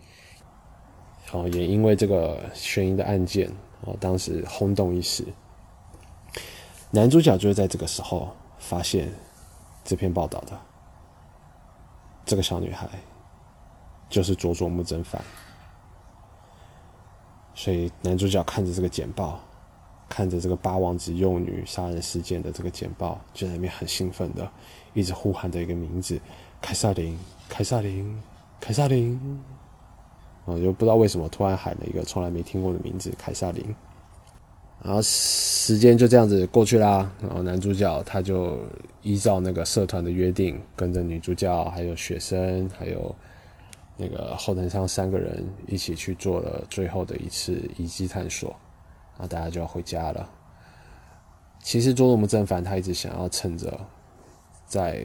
[1.32, 3.50] 哦，也因为这个悬疑的案件，
[3.82, 5.24] 哦，当时轰动一时。
[6.90, 8.34] 男主角就是在这个时候
[8.68, 9.08] 发现，
[9.84, 10.60] 这篇报道的
[12.24, 12.88] 这个小女孩
[14.08, 15.22] 就是佐佐木真帆。
[17.54, 19.38] 所以男主角看着这个简报，
[20.08, 24.50] 看着这个八王子幼女杀人事件的这个简报，就在那边很兴奋的
[24.94, 26.20] 一直呼喊着一个名字：
[26.60, 27.16] 凯撒琳，
[27.48, 28.20] 凯撒琳，
[28.60, 29.40] 凯撒琳。
[30.44, 33.74] 我就不知道为什么突然喊了一个从来没听过的名字——凯撒琳。
[34.86, 37.10] 然后时间就这样子过去啦。
[37.20, 38.60] 然后男主角他就
[39.02, 43.14] 依照那个社团的约定，跟着女主角还有学生还有。
[43.98, 48.50] 那个后藤上三个人一起去做了最后的一次遗迹探索，
[49.14, 50.28] 然后大家就要回家了。
[51.62, 53.80] 其实佐佐木正凡他一直想要趁着
[54.66, 55.02] 在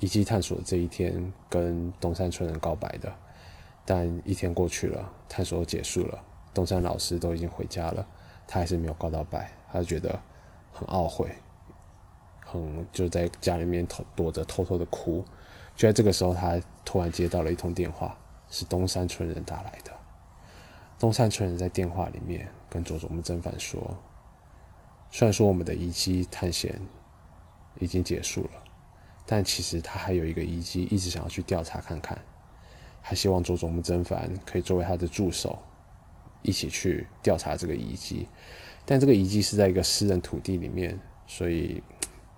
[0.00, 3.12] 遗迹探索这一天跟东山村人告白的，
[3.84, 6.20] 但一天过去了，探索结束了，
[6.52, 8.04] 东山老师都已经回家了，
[8.52, 10.20] 他还是没有告到白，他就觉得
[10.72, 11.30] 很懊悔，
[12.44, 15.24] 很就在家里面偷躲着偷偷的哭。
[15.76, 18.18] 就在这个时候，他突然接到了一通电话，
[18.50, 19.92] 是东山村人打来的。
[20.98, 23.96] 东山村人在电话里面跟佐佐木真帆说
[25.12, 26.78] ：“虽然说我们的遗迹探险
[27.78, 28.50] 已经结束了，
[29.24, 32.18] 但其实他还有一个遗迹一直想要去调查看看，
[33.00, 35.56] 还希望佐佐木真帆可以作为他的助手，
[36.42, 38.26] 一起去调查这个遗迹。
[38.84, 41.82] 但这个遗迹是在一个私人土地里面，所以。”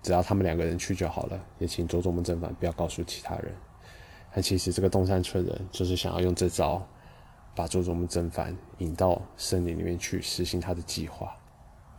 [0.02, 3.54] 只要他们两个人去就好了，也请佐佐木正反不要告诉其他人。
[4.34, 6.84] 但其实这个东山村人就是想要用这招，
[7.54, 11.32] 把佐佐木正反引到森林里面去实行他的计划。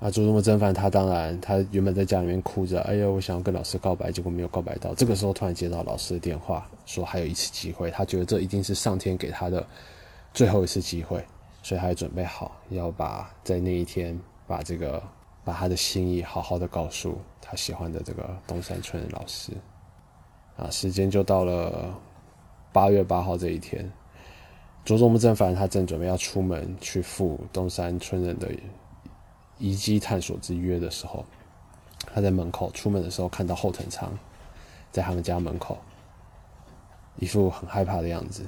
[0.01, 4.93] 啊，佐佐木正反他当然他原本在家里面哭着，哎呀，我想要跟老师告白，结果没有告白到。
[4.93, 9.65] 这个时候突然接到老师的电话，说还有一次机会，他觉得这一定是上天给他的
[10.33, 11.25] 最后一次机会，
[11.63, 15.01] 所以他准备好要把在那一天把这个。
[15.45, 19.51] 把他的心意好好的告诉他喜欢的这个东山村老师，
[20.55, 21.93] 啊，时间就到了
[22.71, 23.91] 八月八号这一天，
[24.85, 28.49] 佐佐木正凡他正准备要出门去赴东山村人的
[29.57, 31.25] 遗迹探索之约的时候，
[32.13, 34.17] 他在门口出门的时候看到后藤昌
[34.93, 35.77] 在他们家门口，
[37.17, 38.45] 一副很害怕的样子，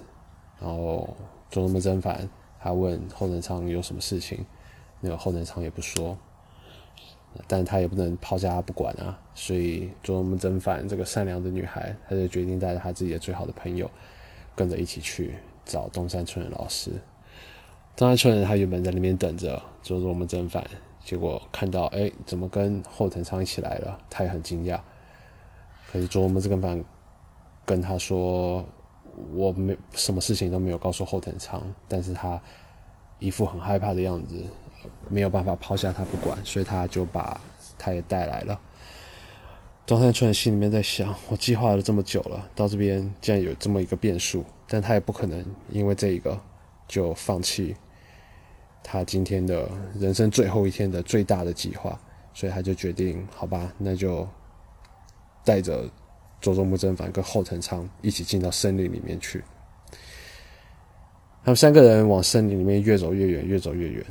[0.62, 1.14] 然后
[1.50, 2.26] 佐佐木正凡
[2.66, 4.44] 他问后藤昌有什么事情，
[5.00, 6.18] 那个后藤昌也不说。
[7.48, 13.92] 但他也不能抛下他不管啊，所以佐佐木真帆这个善良的女孩，她就决定带着她自己的最好的朋友，
[14.56, 16.92] 跟着一起去找东山村的老师。
[17.96, 20.66] 东山村人他原本在那边等着佐佐木真帆，
[21.04, 24.00] 结果看到哎，怎么跟后藤昌一起来了？
[24.10, 24.80] 他也很惊讶。
[25.92, 26.84] 可是佐佐木真帆
[27.66, 28.66] 跟他说，
[29.34, 32.42] 我没什么事情都没有告诉后藤昌，但是他
[33.20, 34.44] 一副很害怕的样子。
[35.10, 37.42] 没有办法抛下他不管，所以他就把
[37.76, 38.60] 他也带来了。
[39.84, 46.40] 东山村心里面在想：我计划了这么久了，到这边竟然有这么一个变数，但他也不可能因为这一个
[46.88, 47.76] 就放弃
[48.84, 52.00] 他今天的人生最后一天的最大的计划，
[52.32, 54.28] 所以他就决定：好吧，那就
[55.44, 55.90] 带着
[56.46, 59.44] 佐佐木真帆跟后藤昌一起进到森林里面去。
[61.44, 64.06] 他们三个人往森林里面越走越远，越走越远。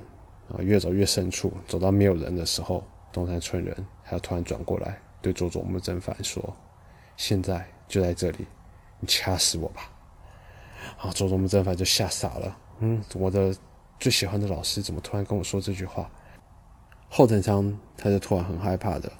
[0.49, 6.55] 啊，越走越深处，走到没有人的时候，东山村人还要突然转过来对佐佐木真帆说
[7.17, 8.45] ：“现在就在这里，
[8.99, 9.91] 你掐死我吧！”
[10.99, 12.59] 啊，佐佐木真帆就吓傻了。
[12.81, 13.57] 嗯，我的
[14.01, 16.11] 最喜欢的老师怎么突然跟我说这句话？
[17.09, 19.11] 后藤昌他就突然很害怕的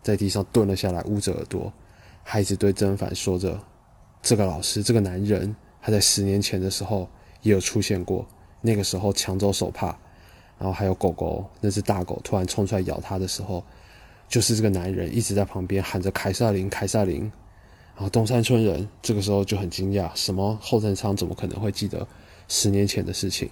[0.00, 1.70] 在地上蹲了下来，捂着耳朵，
[2.24, 3.56] 还一直对真帆说着
[4.20, 7.08] ：“这个老师，这个男人，他在十年前的时候
[7.42, 8.26] 也有出现过，
[8.60, 9.96] 那个时候抢走手帕。”
[10.58, 13.62] 然后还有狗狗，那只大狗突然冲出来咬他的时候，
[14.28, 17.30] 就是这个男人一直在旁边喊着“凯撒琳，凯撒琳”。
[17.94, 22.06] 然后东山村人这个时候就很惊讶，什么后藤昌怎么可能会记得
[22.48, 23.50] 十年前的事情？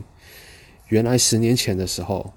[0.89, 2.33] 原来十年前的时候，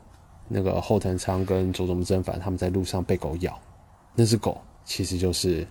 [0.48, 3.60] 那个后藤昌跟佐佐木真反他们在路上被狗咬，
[4.16, 5.66] 那只狗其实就是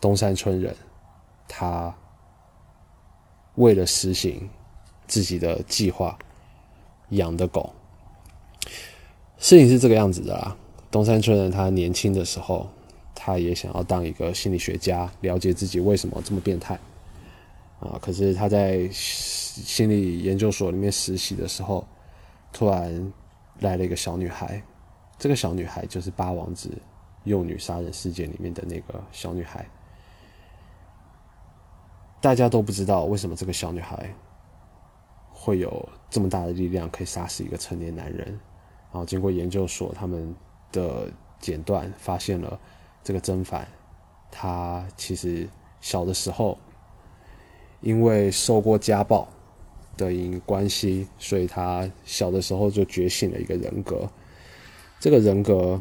[0.00, 0.74] 东山村人，
[1.48, 1.94] 他
[3.54, 4.48] 为了实行
[5.06, 6.18] 自己的计划
[7.10, 7.72] 养的狗。
[9.38, 10.56] 事情是这个样子的啦。
[10.90, 12.68] 东山村人他年轻的时候，
[13.14, 16.78] 他也想要当一个心理学家，了解自己为什么这么变态
[17.80, 17.98] 啊。
[18.00, 21.86] 可是他在心理研究所里面实习的时候，
[22.52, 23.12] 突然
[23.60, 24.62] 来了一个小女孩。
[25.18, 26.70] 这个小女孩就是八王子
[27.24, 29.66] 幼女杀人事件里面的那个小女孩。
[32.20, 34.12] 大家都不知道为什么这个小女孩
[35.30, 38.26] 会有这么大的力量，可以杀死一个成年男人。
[38.92, 40.34] 然后经过研究所他们
[40.72, 42.58] 的剪断，发现了
[43.04, 43.66] 这个真凡
[44.30, 45.48] 他其实
[45.80, 46.58] 小的时候
[47.80, 49.28] 因为受过家暴
[49.96, 54.08] 的因关系，所以他小的时候就觉醒了一个人格。
[54.98, 55.80] 这个人格，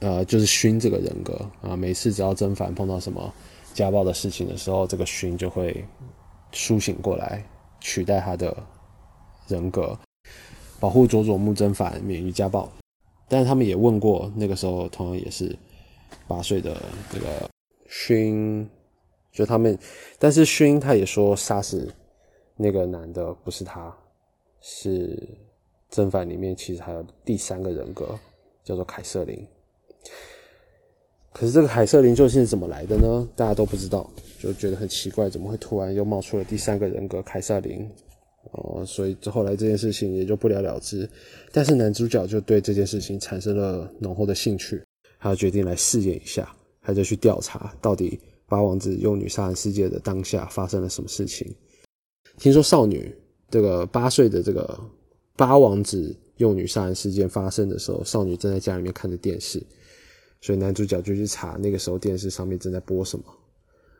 [0.00, 1.74] 呃，就是熏这个人格啊。
[1.74, 3.32] 每次只要甄嬛碰到什么
[3.76, 5.84] 家暴的事情的时候，这个勋就会
[6.50, 7.44] 苏醒过来，
[7.78, 8.56] 取代他的
[9.48, 9.96] 人格，
[10.80, 12.72] 保护佐佐木甄嬛免于家暴。
[13.28, 15.54] 但是他们也问过，那个时候同样也是
[16.26, 16.80] 八岁的
[17.12, 17.26] 这个
[17.90, 18.66] 勋，
[19.30, 19.78] 就他们，
[20.18, 21.92] 但是勋他也说杀死
[22.56, 23.94] 那个男的不是他，
[24.62, 25.22] 是
[25.90, 28.18] 甄嬛里面其实还有第三个人格
[28.64, 29.46] 叫做凯瑟琳。
[31.36, 33.28] 可是这个凯瑟琳究竟是怎么来的呢？
[33.36, 37.86] 大家都不知道，就觉得很奇怪，怎么会突然又冒出了第三个人格凯瑟琳？
[38.52, 41.06] 哦，所以后来这件事情也就不了了之。
[41.52, 44.82] 但是男主角就对这件事情产生了浓厚的兴趣，
[45.18, 48.18] 他决定来试验一下，他就去调查到底
[48.48, 51.54] 八王子幼女杀人事件的当下发生了什么事情。
[52.38, 53.14] 听说少女
[53.50, 54.80] 这个八岁的这个
[55.36, 59.62] 八王子幼女杀人事件发生的时候，少女正在家里面看着电视，
[60.40, 63.24] 所以男主角就去查那个时候电视上面正在播什么。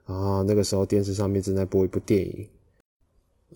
[0.05, 2.49] 啊，那个时候电视上面正在播一部电影。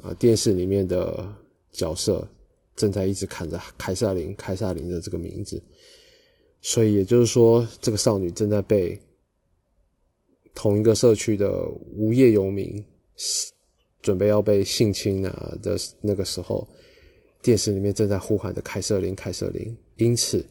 [0.03, 1.35] 啊，电视里面的
[1.73, 2.27] 角色
[2.75, 5.63] 正在一直喊着凯瑟琳，凯瑟琳的这个名字，
[6.61, 8.99] 所以也就是说，这个少女正在被
[10.55, 12.83] 同一个社区的无业游民
[14.01, 16.67] 准备要被性侵啊的那个时候，
[17.43, 20.43] 电视里面正在呼喊着凯瑟琳，凯瑟琳，因此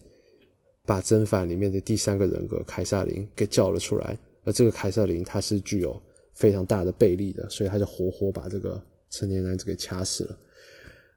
[0.85, 6.01] 把甄嬛里面的第三个人格凯瑟琳给叫了出来，而这个凯瑟琳她是具有
[6.33, 8.81] 非常大的背力的，所以他就活活把这个。
[9.11, 10.37] 成年男子给掐死了，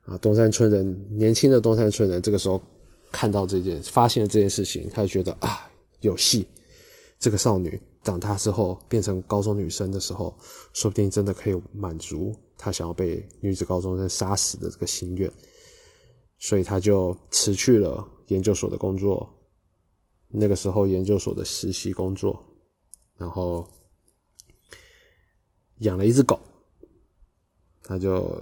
[0.05, 0.17] 啊！
[0.17, 2.59] 东山村人，年轻的东山村人，这个时候
[3.11, 5.71] 看到这件，发现了这件事情，他就觉得啊，
[6.01, 6.47] 有戏。
[7.19, 10.35] 这个少女长大之后变成高中女生的时候，
[10.73, 15.31] 说不定真的可以满足他想要被女子高中生杀死的这个心愿。
[16.39, 19.29] 所以他就辞去了研究所的工作，
[20.33, 22.43] 那个时候研究所的实习工作，
[23.17, 23.69] 然后
[25.79, 26.41] 养了一只狗。
[27.85, 28.41] 他就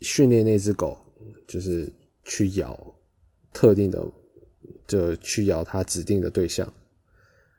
[0.00, 0.96] 训练那只狗，
[1.48, 1.90] 就是
[2.24, 2.78] 去咬
[3.54, 4.06] 特定的，
[4.86, 6.70] 就去咬他指定的对象，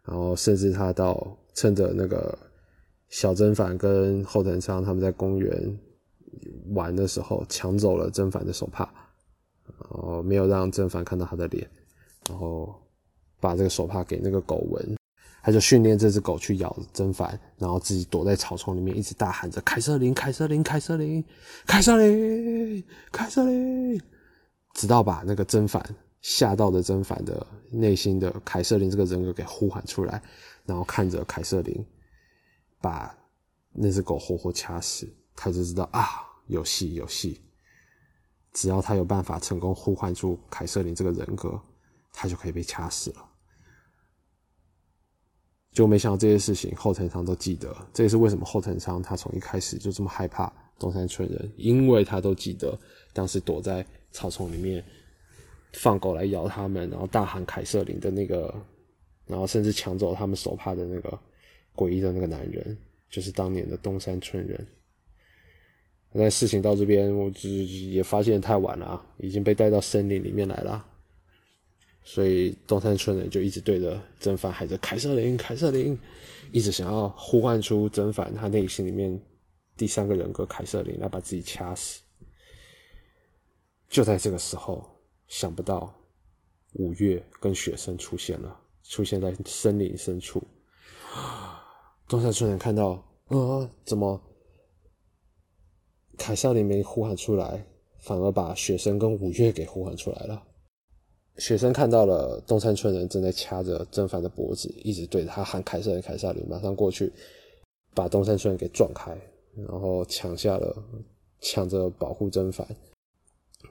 [0.03, 2.37] 然后甚至他到趁着那个
[3.09, 5.79] 小甄反跟后藤昌他们在公园
[6.75, 8.87] 玩的时候，抢走了甄嬛的手帕，
[9.65, 11.67] 然后没有让甄嬛看到他的脸，
[12.29, 12.79] 然后
[13.39, 14.97] 把这个手帕给那个狗闻。
[15.41, 21.23] 他就训练这只狗去咬甄凡，然后自己躲在草丛里面，一直大喊着“凯瑟琳，凯瑟琳，凯瑟琳，
[21.65, 23.99] 凯瑟琳，凯瑟琳”，
[24.75, 25.83] 直到把那个甄凡
[26.21, 30.21] 吓到的甄凡的内心的凯瑟琳这个人格给呼喊出来，
[30.65, 31.83] 然后看着凯瑟琳
[32.81, 33.15] 把
[33.71, 36.05] 那只狗活活掐死，他就知道啊，
[36.47, 37.41] 有戏有戏。
[38.51, 41.59] 只要他有办法成功呼唤出凯瑟琳这个人格，
[42.11, 43.28] 他就可以被掐死了。
[45.71, 47.75] 就没想到这些事情，后藤昌都记得。
[47.93, 52.77] 这也是为什么后藤昌他从一开始就这么害怕东山村人，因为他都记得
[53.13, 54.83] 当时躲在草丛里面
[55.73, 58.53] 放狗来咬他们，然后大喊凯瑟琳的那个，
[59.27, 61.19] 然后甚至抢走他们手帕的那个
[61.75, 62.75] 诡异的那个男人，
[63.09, 64.67] 就是当年的东山村人。
[66.11, 70.83] 但事情到这边，我只也发现太晚了，已经被带到森林里面来了。
[72.03, 75.97] 所以东山村人就一直对着甄嬛喊着“凯瑟琳，凯瑟琳”，
[76.51, 79.21] 一直想要呼唤出甄嬛她内心里面
[79.77, 82.01] 第三个人格凯瑟琳来把自己掐死。
[83.87, 84.83] 就在这个时候，
[85.27, 85.93] 想不到
[86.73, 90.41] 五月跟雪生出现了，出现在森林深处。
[92.07, 94.19] 东山村人看到，呃，怎么
[96.17, 97.63] 凯瑟琳没呼喊出来，
[97.99, 100.43] 反而把雪生跟五月给呼唤出来了？
[101.39, 107.11] 学生看到了东山村人正在掐着甄嬛的脖子，一直对着他喊“凯瑟琳，凯瑟琳”，马上过去
[107.95, 109.17] 把东山村人给撞开，
[109.55, 110.75] 然后抢下了，
[111.39, 112.67] 抢着保护甄嬛。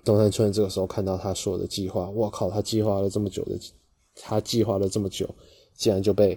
[0.02, 3.58] 东山村人这个时候看到他所有的计划，我靠，他计划了这么久的，
[4.14, 5.28] 他计划了这么久，
[5.74, 6.34] 竟然就被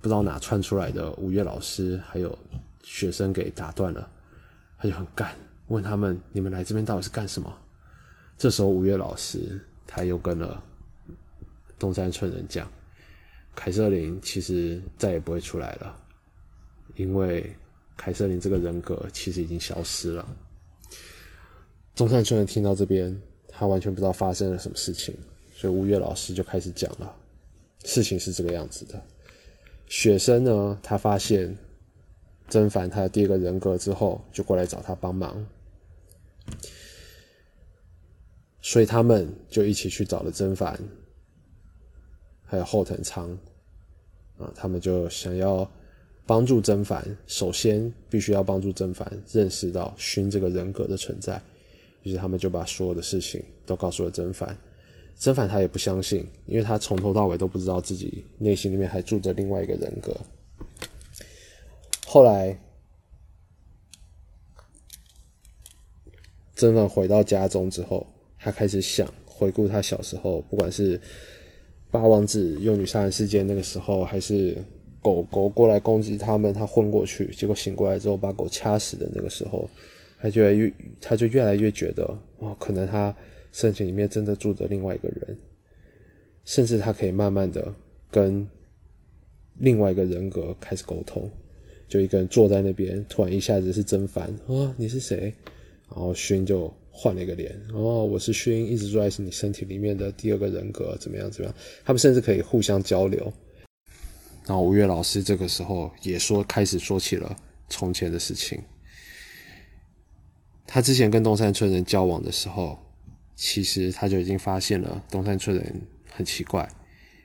[0.00, 2.36] 不知道哪窜出来的五月老师还有
[2.82, 4.06] 学生给打断了，
[4.78, 5.34] 他就很干，
[5.68, 7.50] 问他们：“你们来这边到底是干什么？”
[8.36, 9.58] 这时候五月老师。
[9.88, 10.62] 他又跟了
[11.78, 12.70] 东山村人讲，
[13.56, 15.96] 凯瑟琳其实再也不会出来了，
[16.96, 17.50] 因为
[17.96, 20.28] 凯瑟琳这个人格其实已经消失了。
[21.96, 23.18] 东山村人听到这边，
[23.48, 25.16] 他完全不知道发生了什么事情，
[25.52, 27.16] 所以吴越老师就开始讲了，
[27.84, 29.02] 事情是这个样子的：
[29.88, 31.56] 雪生呢，他发现
[32.48, 35.44] 曾凡他的第一个人格之后，就过来找他帮忙，
[38.70, 40.78] 所以他们就一起去找了曾凡，
[42.44, 43.30] 还有后藤仓，
[44.36, 45.66] 啊，他们就想要
[46.26, 51.40] 帮助曾凡，首先必须要帮助曾凡认识到勋这个人格的存在，
[52.02, 54.54] 于是他们就把所有的事情都告诉了曾凡。
[55.16, 60.14] 曾凡他也不相信，因为他从头到尾都不知道自己内心里面还住着另外一个人格。
[62.06, 62.60] 后来，
[66.54, 68.06] 曾凡回到家中之后，
[68.48, 70.98] 他开始想回顾他小时候，不管是
[71.90, 74.56] 八王子幼女杀人事件那个时候，还是
[75.02, 79.68] 狗狗过来攻击他们，他昏过去，结果醒过来之后把狗掐死的那个时候，
[80.20, 82.04] 他就越他就越来越觉得，
[82.38, 83.14] 哦，可能他。
[83.50, 85.36] 身体里面真的住着另外一个人，
[86.44, 87.74] 甚至他可以慢慢的
[88.10, 88.46] 跟
[89.54, 91.28] 另外一个人格开始沟通。
[91.88, 94.74] 就一个人坐在那边，突然一下子是真烦啊！
[94.76, 95.32] 你是谁？
[95.88, 101.30] 然后勋就换了一个脸，哦，我是勋，一直住在你身体里面的第二个人格，怎么样？
[101.30, 101.54] 怎么样？
[101.84, 103.32] 他们甚至可以互相交流。
[104.44, 107.36] 然后吴越老师这个时候也说，开始说起了
[107.68, 108.60] 从前的事情。
[110.66, 112.76] 他之前跟东山村人交往的时候。
[113.40, 116.68] 其实他就已经发现了东山村人很奇怪，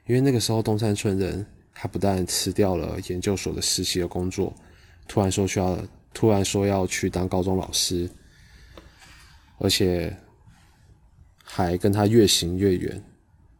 [0.05, 1.43] 因为那个时候东山村人
[1.73, 4.53] 他不但辞掉了研究所的实习的工作，
[5.07, 5.75] 突然说需要，
[6.13, 8.07] 突然说要去当高中老师，
[9.63, 10.13] 而且
[11.41, 13.01] 还跟他越行越远，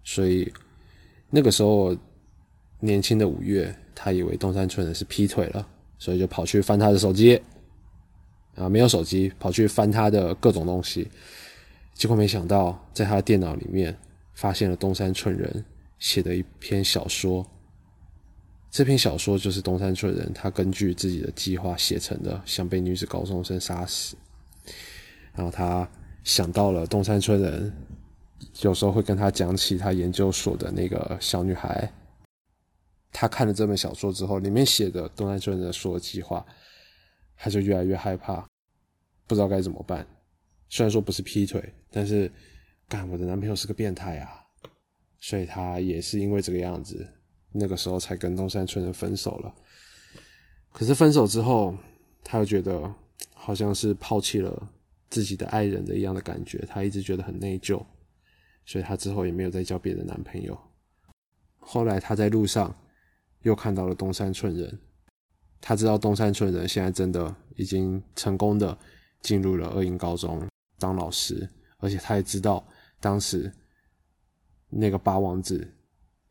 [0.04, 0.52] 所以
[1.30, 1.96] 那个时候
[2.82, 5.66] 年轻的五月，他以为东山村人是劈腿了，
[5.98, 7.42] 所以就跑去翻他的手机，
[8.56, 11.08] 啊，没有手机，跑去翻他的各种东西。
[11.94, 13.98] 结果没想到，在他的电脑里面
[14.34, 15.64] 发现了东山村人
[16.00, 17.50] 写的一篇小说。
[18.70, 24.18] 这篇小说就是东山村人他根据自己的计划写成的，想被女子高中生杀死。
[25.34, 25.88] 然后他
[26.24, 27.74] 想到了东山村人
[28.62, 31.92] 有时候会跟他讲起他研究所的那个小女孩。
[33.12, 36.44] 他看了这本小说之后，里面写的东山村人说的计划，
[37.38, 38.44] 他就越来越害怕，
[39.28, 40.06] 不知道该怎么办。
[40.70, 42.32] 虽然说不是劈腿，但是，
[42.90, 44.44] 干我的男朋友是个变态啊，
[45.20, 47.08] 所以他也是因为这个样子，
[47.52, 49.54] 那个时候才跟东山村人分手了。
[50.72, 51.78] 可是分手之后，
[52.24, 52.92] 他又觉得
[53.36, 54.70] 好像是抛弃了
[55.14, 57.86] 自己的爱人的一样的感觉，他一直觉得很内疚，
[58.66, 60.60] 所以他之后也没有再交别的男朋友。
[61.60, 62.76] 后来他在路上
[63.44, 64.80] 又看到了东山村人，
[65.62, 68.76] 他知道东山村人现在真的已经成功的
[69.22, 70.44] 进入了二营高中。
[70.80, 71.48] 当老师，
[71.78, 72.68] 而且他也知道
[73.00, 73.54] 当时
[74.68, 75.72] 那个八王子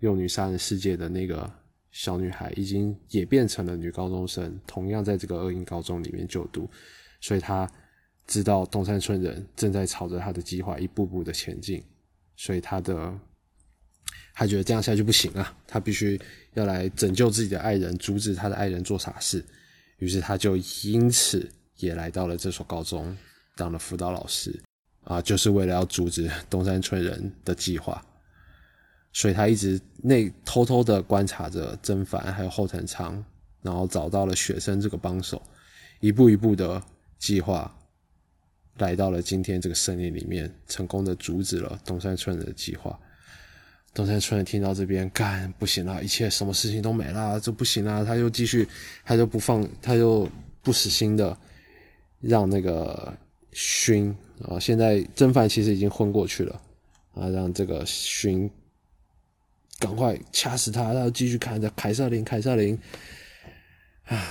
[0.00, 1.48] 幼女杀人世界的那个
[1.92, 6.68] 小女孩，已经也变成了女高中生，同样在这个恶营高中里面就读，
[7.20, 7.70] 所以他
[8.26, 11.82] 知道东山村人正在朝着他的计划一步步的前进，
[12.36, 13.12] 所以他的
[14.34, 16.20] 他觉得这样下去不行啊，他必须
[16.54, 19.44] 要来拯救自己的爱人，阻止他的爱人做傻事，
[19.98, 21.46] 于是他就因此
[21.76, 23.16] 也来到了这所高中。
[23.54, 24.58] 当了辅导老师
[25.04, 28.02] 啊，就是为了要阻止东山村人的计划，
[29.12, 33.22] 所以他一直内偷偷的观察着曾凡还有后藤昌，
[33.60, 35.40] 然后找到了雪生这个帮手，
[36.00, 36.82] 一步一步的
[37.18, 37.70] 计划，
[38.78, 42.98] 来到了今天这个森林里面，成功的阻止了东山村人的计划。
[43.94, 48.66] 东山村人听到这边，干不行了，一切什么事情都没了，这不行了，他又继续，
[49.04, 50.28] 他就不放，他就
[50.62, 51.36] 不死心的
[52.20, 53.16] 让那个。
[53.54, 54.16] 勋
[54.48, 56.58] 啊，现在真凡其实已经昏过去了
[57.12, 58.50] 啊，让这个勋
[59.78, 62.78] 赶快掐死他，然后继续看着凯瑟琳，凯瑟琳
[64.06, 64.26] 啊，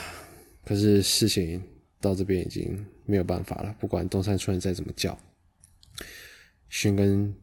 [0.66, 1.62] 可是事情
[2.00, 5.18] 到这边已经没有办法了，不管东山村人再怎么叫，
[6.70, 7.36] 勋跟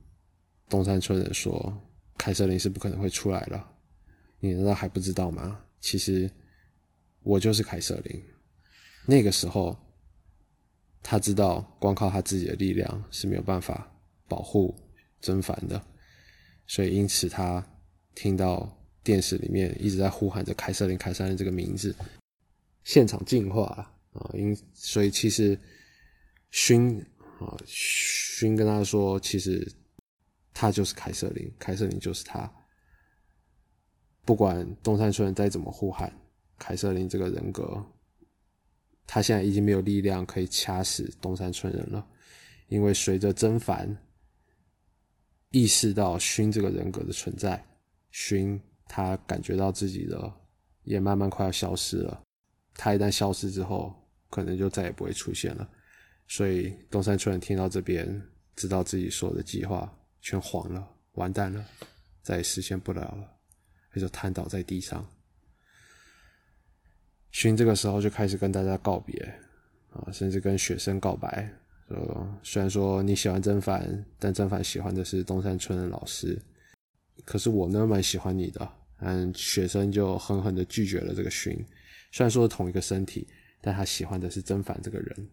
[0.68, 1.78] 东山村人说，
[2.16, 3.72] 凯瑟琳是不可能会出来了，
[4.40, 5.60] 你难道还不知道吗？
[5.80, 6.30] 其实
[7.22, 8.22] 我就是凯瑟琳，
[9.06, 9.76] 那个时候。
[11.00, 13.88] 他知道，光靠他自己的力量是没有办法
[14.26, 14.74] 保护
[15.20, 15.80] 真凡的，
[16.66, 17.64] 所以因此他
[18.16, 18.68] 听到
[19.04, 21.94] 电视里面一直在呼喊着凯瑟琳、凯瑟琳这个名字，
[22.82, 23.97] 现场进化了。
[24.18, 24.30] 啊！
[24.34, 25.58] 因所以其实
[26.50, 26.98] 勋
[27.40, 29.66] 啊，勋跟他说，其实
[30.52, 32.50] 他就是凯瑟琳，凯瑟琳就是他。
[34.24, 36.12] 不管东山村人再怎么呼喊，
[36.58, 37.84] 凯瑟琳这个人格。
[39.06, 42.06] 他现在已经没有力量可以掐死东山村人了，
[42.68, 43.96] 因为随着真凡
[45.50, 47.64] 意识到勋这个人格的存在，
[48.10, 50.30] 勋他感觉到自己的
[50.82, 52.22] 也慢慢快要消失了。
[52.74, 53.94] 他一旦消失之后，
[54.30, 55.68] 可能就再也不会出现了。
[56.26, 58.22] 所以东山村人听到这边，
[58.54, 61.64] 知道自己所有的计划全黄了，完蛋了，
[62.22, 63.36] 再也实现不了了，
[63.92, 65.06] 他就瘫倒在地上。
[67.30, 69.20] 勋这个时候就开始跟大家告别
[69.90, 71.48] 啊，甚至跟学生告白，
[71.88, 76.40] 说虽然说你喜欢曾凡，但曾凡喜欢的是东山村的老师。
[77.24, 78.72] 可是我呢，蛮喜欢你的。
[79.00, 81.54] 嗯，学生就狠狠的拒绝了这个勋。
[82.10, 83.28] 虽然说同一个身体，
[83.60, 85.28] 但他喜欢的是曾凡这个人。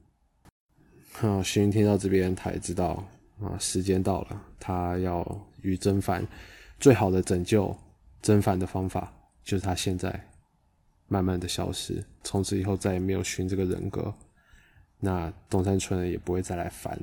[1.21, 3.07] 啊，勋听到这边，他也知道
[3.39, 6.28] 啊，时间到了，他要与曾凡
[6.80, 7.76] 最好的拯救
[8.21, 9.13] 曾凡的方法，
[9.43, 10.28] 就是他现在
[11.07, 14.13] 慢慢的消失，从此以后再也没有熏这个人格。
[14.99, 16.99] 那东山村也不会再来烦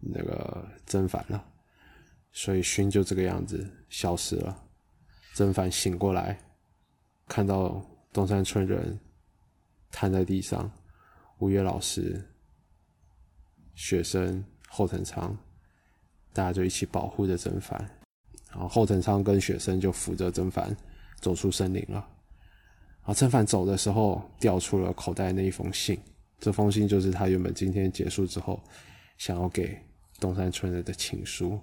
[0.00, 1.44] 那个曾凡了。
[2.32, 4.56] 所以熏就这个样子消失了。
[5.34, 6.38] 曾凡醒过来，
[7.28, 8.98] 看到东山村人
[9.90, 10.70] 瘫在地上，
[11.38, 12.22] 吴越老师、
[13.74, 15.36] 学生后藤昌，
[16.32, 17.78] 大家就一起保护着曾凡。
[18.50, 20.76] 然后后藤昌跟学生就扶着曾凡
[21.20, 21.94] 走出森林了。
[23.02, 26.00] 然后曾凡走的时候掉出了口袋那一封信，
[26.38, 28.62] 这封信就是他原本今天结束之后
[29.18, 29.78] 想要给
[30.18, 31.60] 东山村人的情书。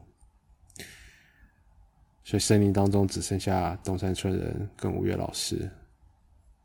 [2.23, 5.69] 所以森林当中只剩下东山村人跟吴越老师。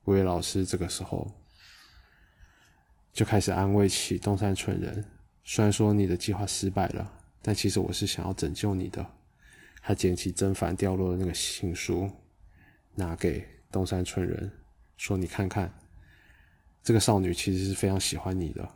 [0.05, 1.31] 吴越老师这个时候
[3.13, 5.05] 就开始安慰起东山村人。
[5.45, 9.05] 虽然说你的计划失败了，但其实我是想要拯救你的。
[9.83, 12.11] 他捡起曾凡掉落的那个信书，
[12.95, 14.51] 拿给东山村人，
[14.97, 15.73] 说：“你看看，
[16.83, 18.69] 这个少女其实是非常喜欢你的。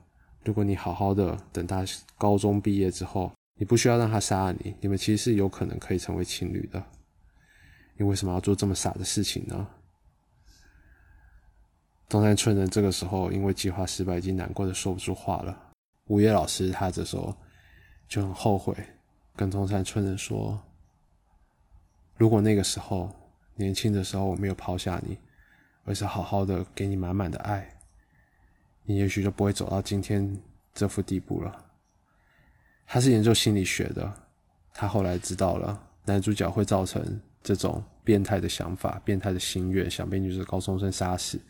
[0.45, 1.85] 如果你好好的等她
[2.17, 6.85] 高中毕业之后。”你不需要让她杀了你，你们其实是有可能可以成为情侣的。
[7.97, 9.67] 你为什么要做这么傻的事情呢？
[12.09, 15.59] 东山村人这个时候因为计划失败，已经难过的说不出话了。
[16.07, 17.37] 吴越老师他这时候
[18.09, 18.77] 就很后悔，
[19.35, 20.61] 跟东山村人说
[22.17, 23.13] ：“如果那个时候
[23.57, 25.19] 年轻的时候我没有抛下你，
[25.85, 27.69] 而是好好的给你满满的爱，
[28.85, 30.41] 你也许就不会走到今天
[30.73, 31.65] 这副地步了。”
[32.87, 34.15] 他是研究心理学的，
[34.73, 41.41] 他后来知道了男主角会造成这种变态的想法、变态的心愿，想被女子高中生杀死，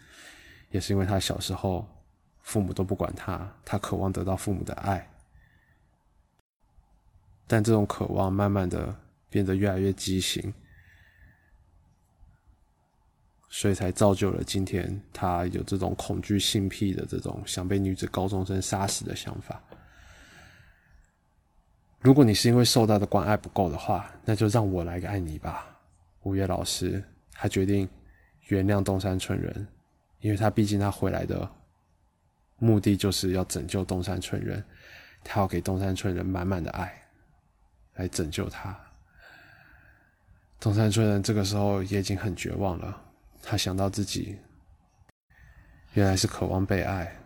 [0.76, 1.88] 也是因为他小时候
[2.42, 5.10] 父母都不管他，他渴望得到父母的爱，
[7.46, 8.94] 但这种渴望慢慢的
[9.30, 10.52] 变得越来越畸形，
[13.48, 19.58] 所以才造就了今天他有这种恐惧性癖的这种想被女子高中生杀死的想法。
[22.00, 25.74] 如果你是因为受到的关爱不够的话，那就让我来爱你吧。
[26.22, 27.02] 吴月老师
[27.32, 27.88] 他决定
[28.48, 29.66] 原谅东山村人，
[30.26, 31.48] 因为他毕竟他回来的
[32.58, 34.60] 目的就是要拯救东山村人，
[35.22, 37.00] 他要给东山村人满满的爱，
[37.94, 38.76] 来拯救他。
[40.58, 43.00] 东山村人这个时候也已经很绝望了，
[43.40, 44.36] 他想到自己
[45.92, 47.16] 原来是渴望被爱，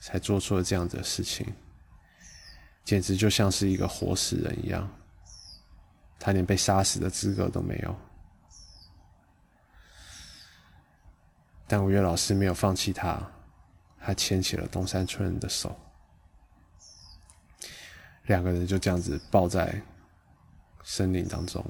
[0.00, 1.46] 才做出了这样的事情。
[2.82, 4.90] 简直就像是一个活死人一样，
[6.18, 7.96] 他连被杀死的资格都没有。
[11.72, 13.18] 但吴越老师没有放弃他，
[13.98, 15.74] 他牵起了东山村人的手，
[18.26, 19.80] 两个人就这样子抱在
[20.84, 21.64] 森林当中。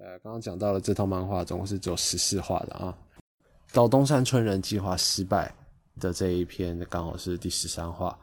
[0.00, 2.96] 呃，刚刚讲到了这套漫画总共是只有十四画的啊，
[3.72, 5.52] 到东山村人计划失败
[5.98, 8.16] 的这一篇刚好是第十三话。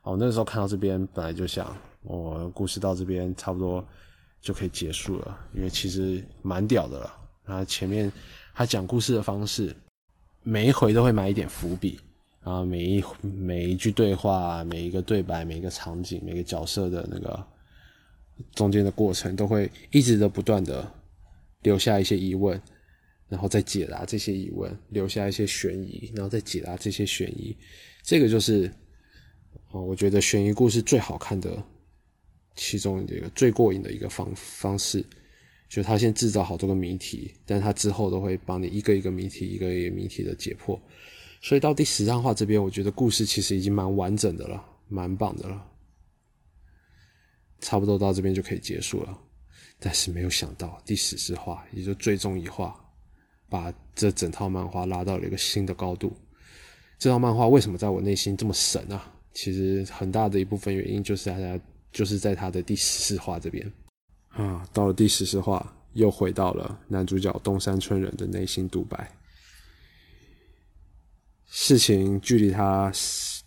[0.00, 3.86] 我那时候看到这边，本来就想，我故事到这边差不多
[4.40, 7.14] 就可以结束了，因为其实蛮屌的了。
[7.44, 8.10] 然后前面
[8.58, 9.72] 他讲故事的方式，
[10.42, 12.00] 每一回都会埋一点伏笔，
[12.42, 17.46] 然后每一每一句对话、每一个对白、每一个场景、每个角色的那个
[18.56, 20.92] 中间的过程，都会一直的不断的
[21.62, 22.60] 留下一些疑问，
[23.28, 27.56] 然后再解答这些疑问，留下一些悬疑，然后再解答这些悬疑。
[28.02, 28.68] 这个就是。
[29.70, 31.62] 哦，我觉得悬疑故事最好看的
[32.56, 35.04] 其中一个最过瘾的一个方方式，
[35.68, 40.80] 就他先制造好多个谜题，但他之后都会帮你一个一个谜题一个一个谜题的解破。
[41.40, 45.64] 所以到第十章画这边，我觉得故事其实已经蛮完整的了，蛮棒的了，
[47.60, 49.18] 差不多到这边就可以结束了。
[49.78, 52.74] 但是没有想到第十四话，也就最终一话，
[53.48, 56.16] 把这整套漫画拉到了一个新的高度。
[56.98, 59.14] 这套漫画为什么在我内心这么神啊？
[59.32, 61.60] 其实很大的一部分原因就是在
[61.92, 63.72] 就是在他的第十四话这边
[64.30, 69.10] 啊，到了第十四话，又回到了男主角东山村人的内心独白。
[71.46, 72.92] 事情距离他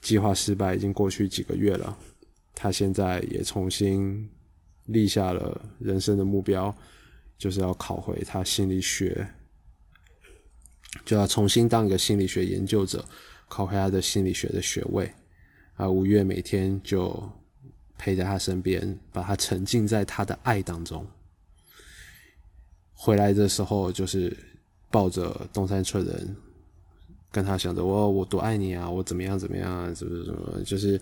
[0.01, 1.97] 计划失败已经过去几个月了，
[2.55, 4.29] 他现在也重新
[4.85, 6.75] 立下了人生的目标，
[7.37, 9.25] 就是要考回他心理学，
[11.05, 13.05] 就要重新当一个心理学研究者，
[13.47, 15.09] 考回他的心理学的学位。
[15.75, 17.31] 啊，五月每天就
[18.01, 21.05] 陪在他身边，把他沉浸在他的爱当中。
[22.95, 24.35] 回来的时候，就是
[24.89, 26.35] 抱着东山村人。
[27.33, 30.99] 跟他想着我我多爱你啊，我怎么样怎么样啊，怎么怎么，就是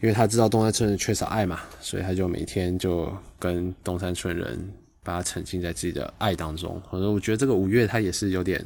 [0.00, 4.58] 因为他知道东山村人缺少爱嘛，所以他就每天就跟东山村人
[5.04, 6.82] 把他沉浸在自己的爱当中。
[6.90, 8.60] 反正我觉得这个五月他也是有点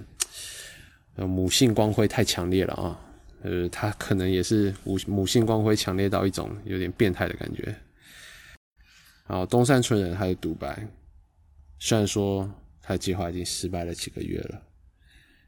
[1.17, 2.99] 母性光辉太强烈了啊，
[3.43, 7.75] 呃，他可能也是母母性光辉强烈到一种有点变态的感觉。
[9.25, 10.87] 好，东山村人他的独白，
[11.79, 14.63] 虽然说他的计划已经失败了几个月了。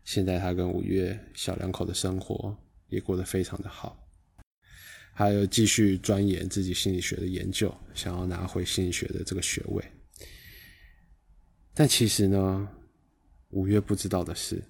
[0.04, 2.56] 现在他跟五月小两口的生活
[2.88, 4.08] 也过得非常的好，
[5.12, 9.84] 还有继续钻研自己心理学的研究，想要拿回心理学的这个学位。
[11.74, 12.68] 但其实呢，
[13.50, 14.62] 五月不知道的是，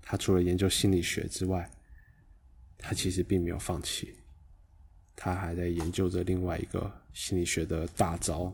[0.00, 1.70] 他除了研究心理学之外，
[2.86, 4.14] 他其实并没有放弃，
[5.16, 8.52] 他还在研究着另外一个心理学的大招，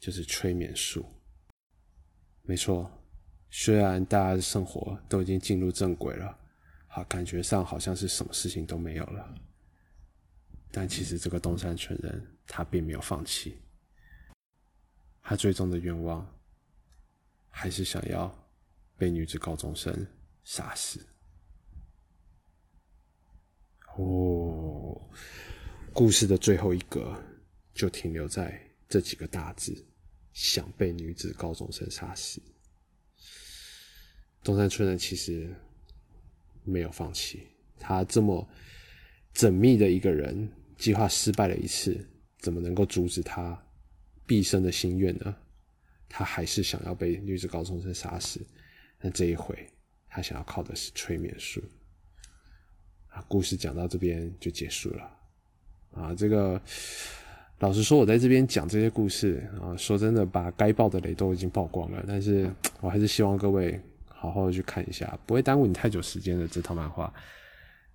[0.00, 1.06] 就是催眠术。
[2.42, 2.90] 没错。
[3.48, 6.36] 虽然大家的生活都已经进入正轨了，
[6.88, 9.34] 好，感觉上好像是什么事情都没有了，
[10.72, 13.60] 但其实这个东山村人他并没有放弃，
[15.22, 16.24] 他最终的愿望
[17.48, 18.32] 还是想要
[18.96, 20.06] 被女子高中生
[20.42, 21.04] 杀死。
[24.00, 24.98] 哦，
[25.92, 27.14] 故事的最后一格
[27.74, 29.84] 就停留在这几个大字：
[30.32, 32.40] 想被女子高中生杀死。
[34.42, 35.54] 东山村人其实
[36.64, 37.46] 没有放弃，
[37.78, 38.48] 他这么
[39.34, 43.62] 缜密的一个人，计划失败了一次，怎么能够阻止他
[44.26, 45.36] 毕生的心愿呢？
[46.08, 48.40] 他还是想要被女子高中生杀死，
[48.98, 49.54] 但这一回，
[50.08, 51.62] 他想要靠的是催眠术。
[53.10, 55.10] 啊，故事讲到这边就结束了。
[55.92, 56.60] 啊，这个
[57.58, 62.50] 老实说，我在这边讲这些故事啊，说真的，把该爆的雷都已经曝光了，但是
[62.80, 63.80] 我还是希望各位。
[64.22, 67.10] 好好的去看一下，不会耽误你太久时间的这套漫画，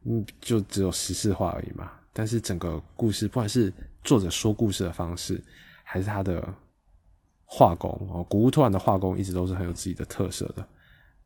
[0.05, 1.91] 嗯，就只有十四话而已嘛。
[2.11, 3.71] 但是整个故事，不管是
[4.03, 5.39] 作者说故事的方式，
[5.83, 6.51] 还是他的
[7.45, 10.67] 画工哦，古屋突然的画工一直都是很有自己的特色的。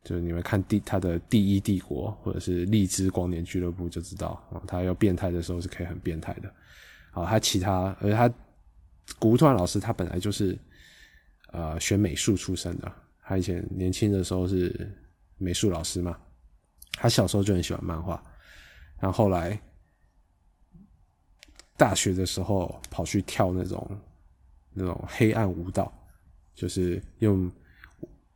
[0.02, 6.52] 就是你们看第他的第一帝国，或者是荔枝光年俱乐部就知道啊，他要变态的时候是可以很变态的。
[7.10, 8.32] 好，他其他，而他
[9.18, 10.58] 古屋突然老师他本来就是
[11.52, 12.90] 呃学美术出身的。
[13.22, 14.90] 他以前年轻的时候是
[15.36, 16.18] 美术老师嘛，
[16.92, 18.22] 他小时候就很喜欢漫画，
[18.98, 19.60] 然后后来
[21.76, 24.00] 大学的时候跑去跳那种
[24.72, 25.92] 那种黑暗舞蹈，
[26.54, 27.50] 就是用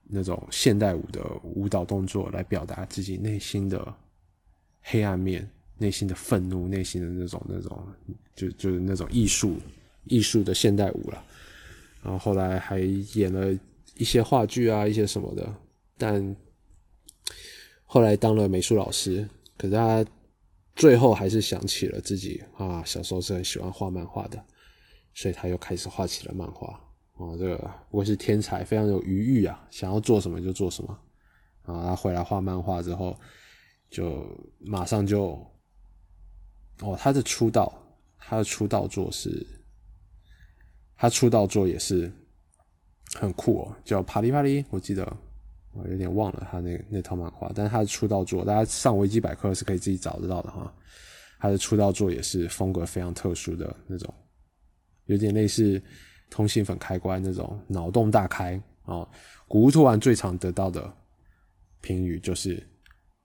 [0.07, 3.95] 那种现代舞的舞蹈动作来表达自己内心的
[4.83, 5.49] 黑暗面、
[5.79, 7.87] 内心的愤怒、内心的那种那种
[8.35, 9.57] 就就是那种艺术
[10.05, 11.25] 艺术的现代舞了，
[12.03, 13.57] 然后后来还演了。
[13.97, 15.55] 一些话剧啊，一些什么的，
[15.97, 16.35] 但
[17.85, 19.25] 后来当了美术老师，
[19.57, 20.05] 可是他
[20.75, 24.45] 最后还是想起了自己啊，小时候是很喜欢画漫画的，
[25.15, 26.77] 所以他又开始画起了漫画。
[27.15, 30.99] 哦，这个不会是天才，非常有余裕啊，想要做什么就做什么。
[31.63, 33.19] 啊，他回来画漫画之后，
[33.91, 34.27] 就
[34.59, 35.31] 马上就
[36.81, 37.73] 哦，他的出道，
[38.19, 39.47] 他的出道作是，
[40.97, 42.13] 他出道作也是。
[43.17, 45.07] 很酷哦，叫《帕里帕里》，我记得
[45.73, 50.75] 我有点忘了他那那套漫画，但是他的出道作，大家上维基百科是可以自己找得到的哈。
[51.39, 54.13] 他的出道作也是风格非常特殊的那种，
[55.05, 55.81] 有点类似
[56.35, 59.09] 通信粉开关那种脑洞大开啊。
[59.47, 60.93] 古屋突然最常得到的
[61.81, 62.61] 评语就是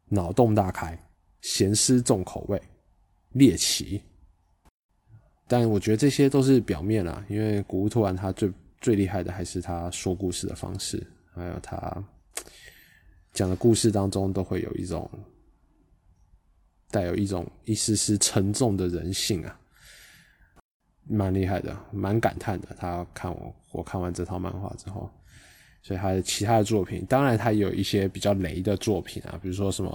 [0.09, 0.95] 脑洞大开、
[1.41, 2.61] 咸湿重口味、
[3.31, 3.99] 猎奇，
[5.47, 8.51] 但我觉得这些都是表面啦，因为古屋突然他最。
[8.81, 11.05] 最厉害的还是他说故事的方式，
[11.35, 12.01] 还有他
[13.33, 15.11] 讲的故事当中都会有一种
[16.89, 19.59] 带有一种一丝丝沉重的人性啊，
[21.09, 22.67] 蛮厉害的，蛮感叹的。
[22.77, 25.09] 他看我我看完这套漫画之后，
[25.81, 29.89] 所以他的其他的作品，当然他有一些比较雷的作品啊，比如说什么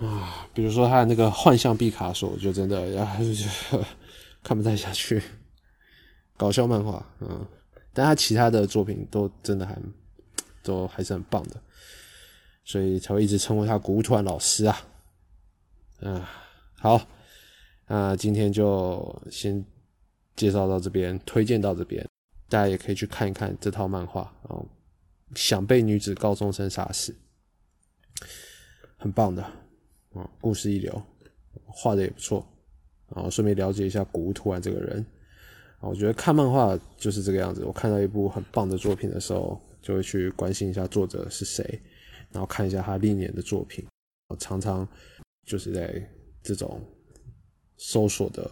[0.00, 3.18] 啊，比如说他的那个幻象毕卡索，就真的啊，
[4.42, 5.22] 看不太下去，
[6.36, 7.46] 搞笑漫画，嗯。
[7.94, 9.76] 但他其他的作品都真的还
[10.62, 11.60] 都还是很棒的，
[12.64, 14.80] 所以才会一直称呼他古突然老师啊。
[16.02, 16.22] 嗯，
[16.76, 17.00] 好，
[17.88, 19.64] 那今天就先
[20.38, 22.08] 介绍到这边，推荐到这边，
[22.48, 24.64] 大家也可以去看一看这套漫画哦。
[25.34, 27.14] 想被女子高中生杀死，
[28.96, 29.42] 很棒的，
[30.14, 31.02] 啊，故事一流，
[31.66, 32.46] 画的也不错，
[33.14, 35.04] 然后顺便了解一下古屋突然这个人，
[35.80, 41.82] 啊，我觉得看漫画就是这个样子，我看到一部很棒的作品的时候，就会去关心一下作者是谁，
[42.30, 43.84] 然后看一下他历年的作品，
[44.28, 44.88] 我常常
[45.44, 46.08] 就是在
[46.42, 46.80] 这种
[47.76, 48.50] 搜索的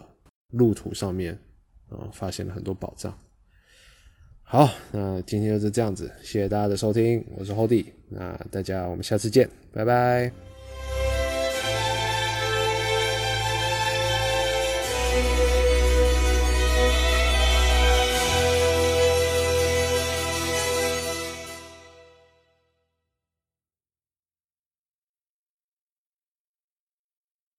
[0.52, 1.38] 路途上面，
[1.88, 3.16] 啊，发现了很多宝藏。
[4.42, 10.45] 好，那今天就是这样子，谢谢大家的收听，我是厚弟那大家我们下次见，拜拜。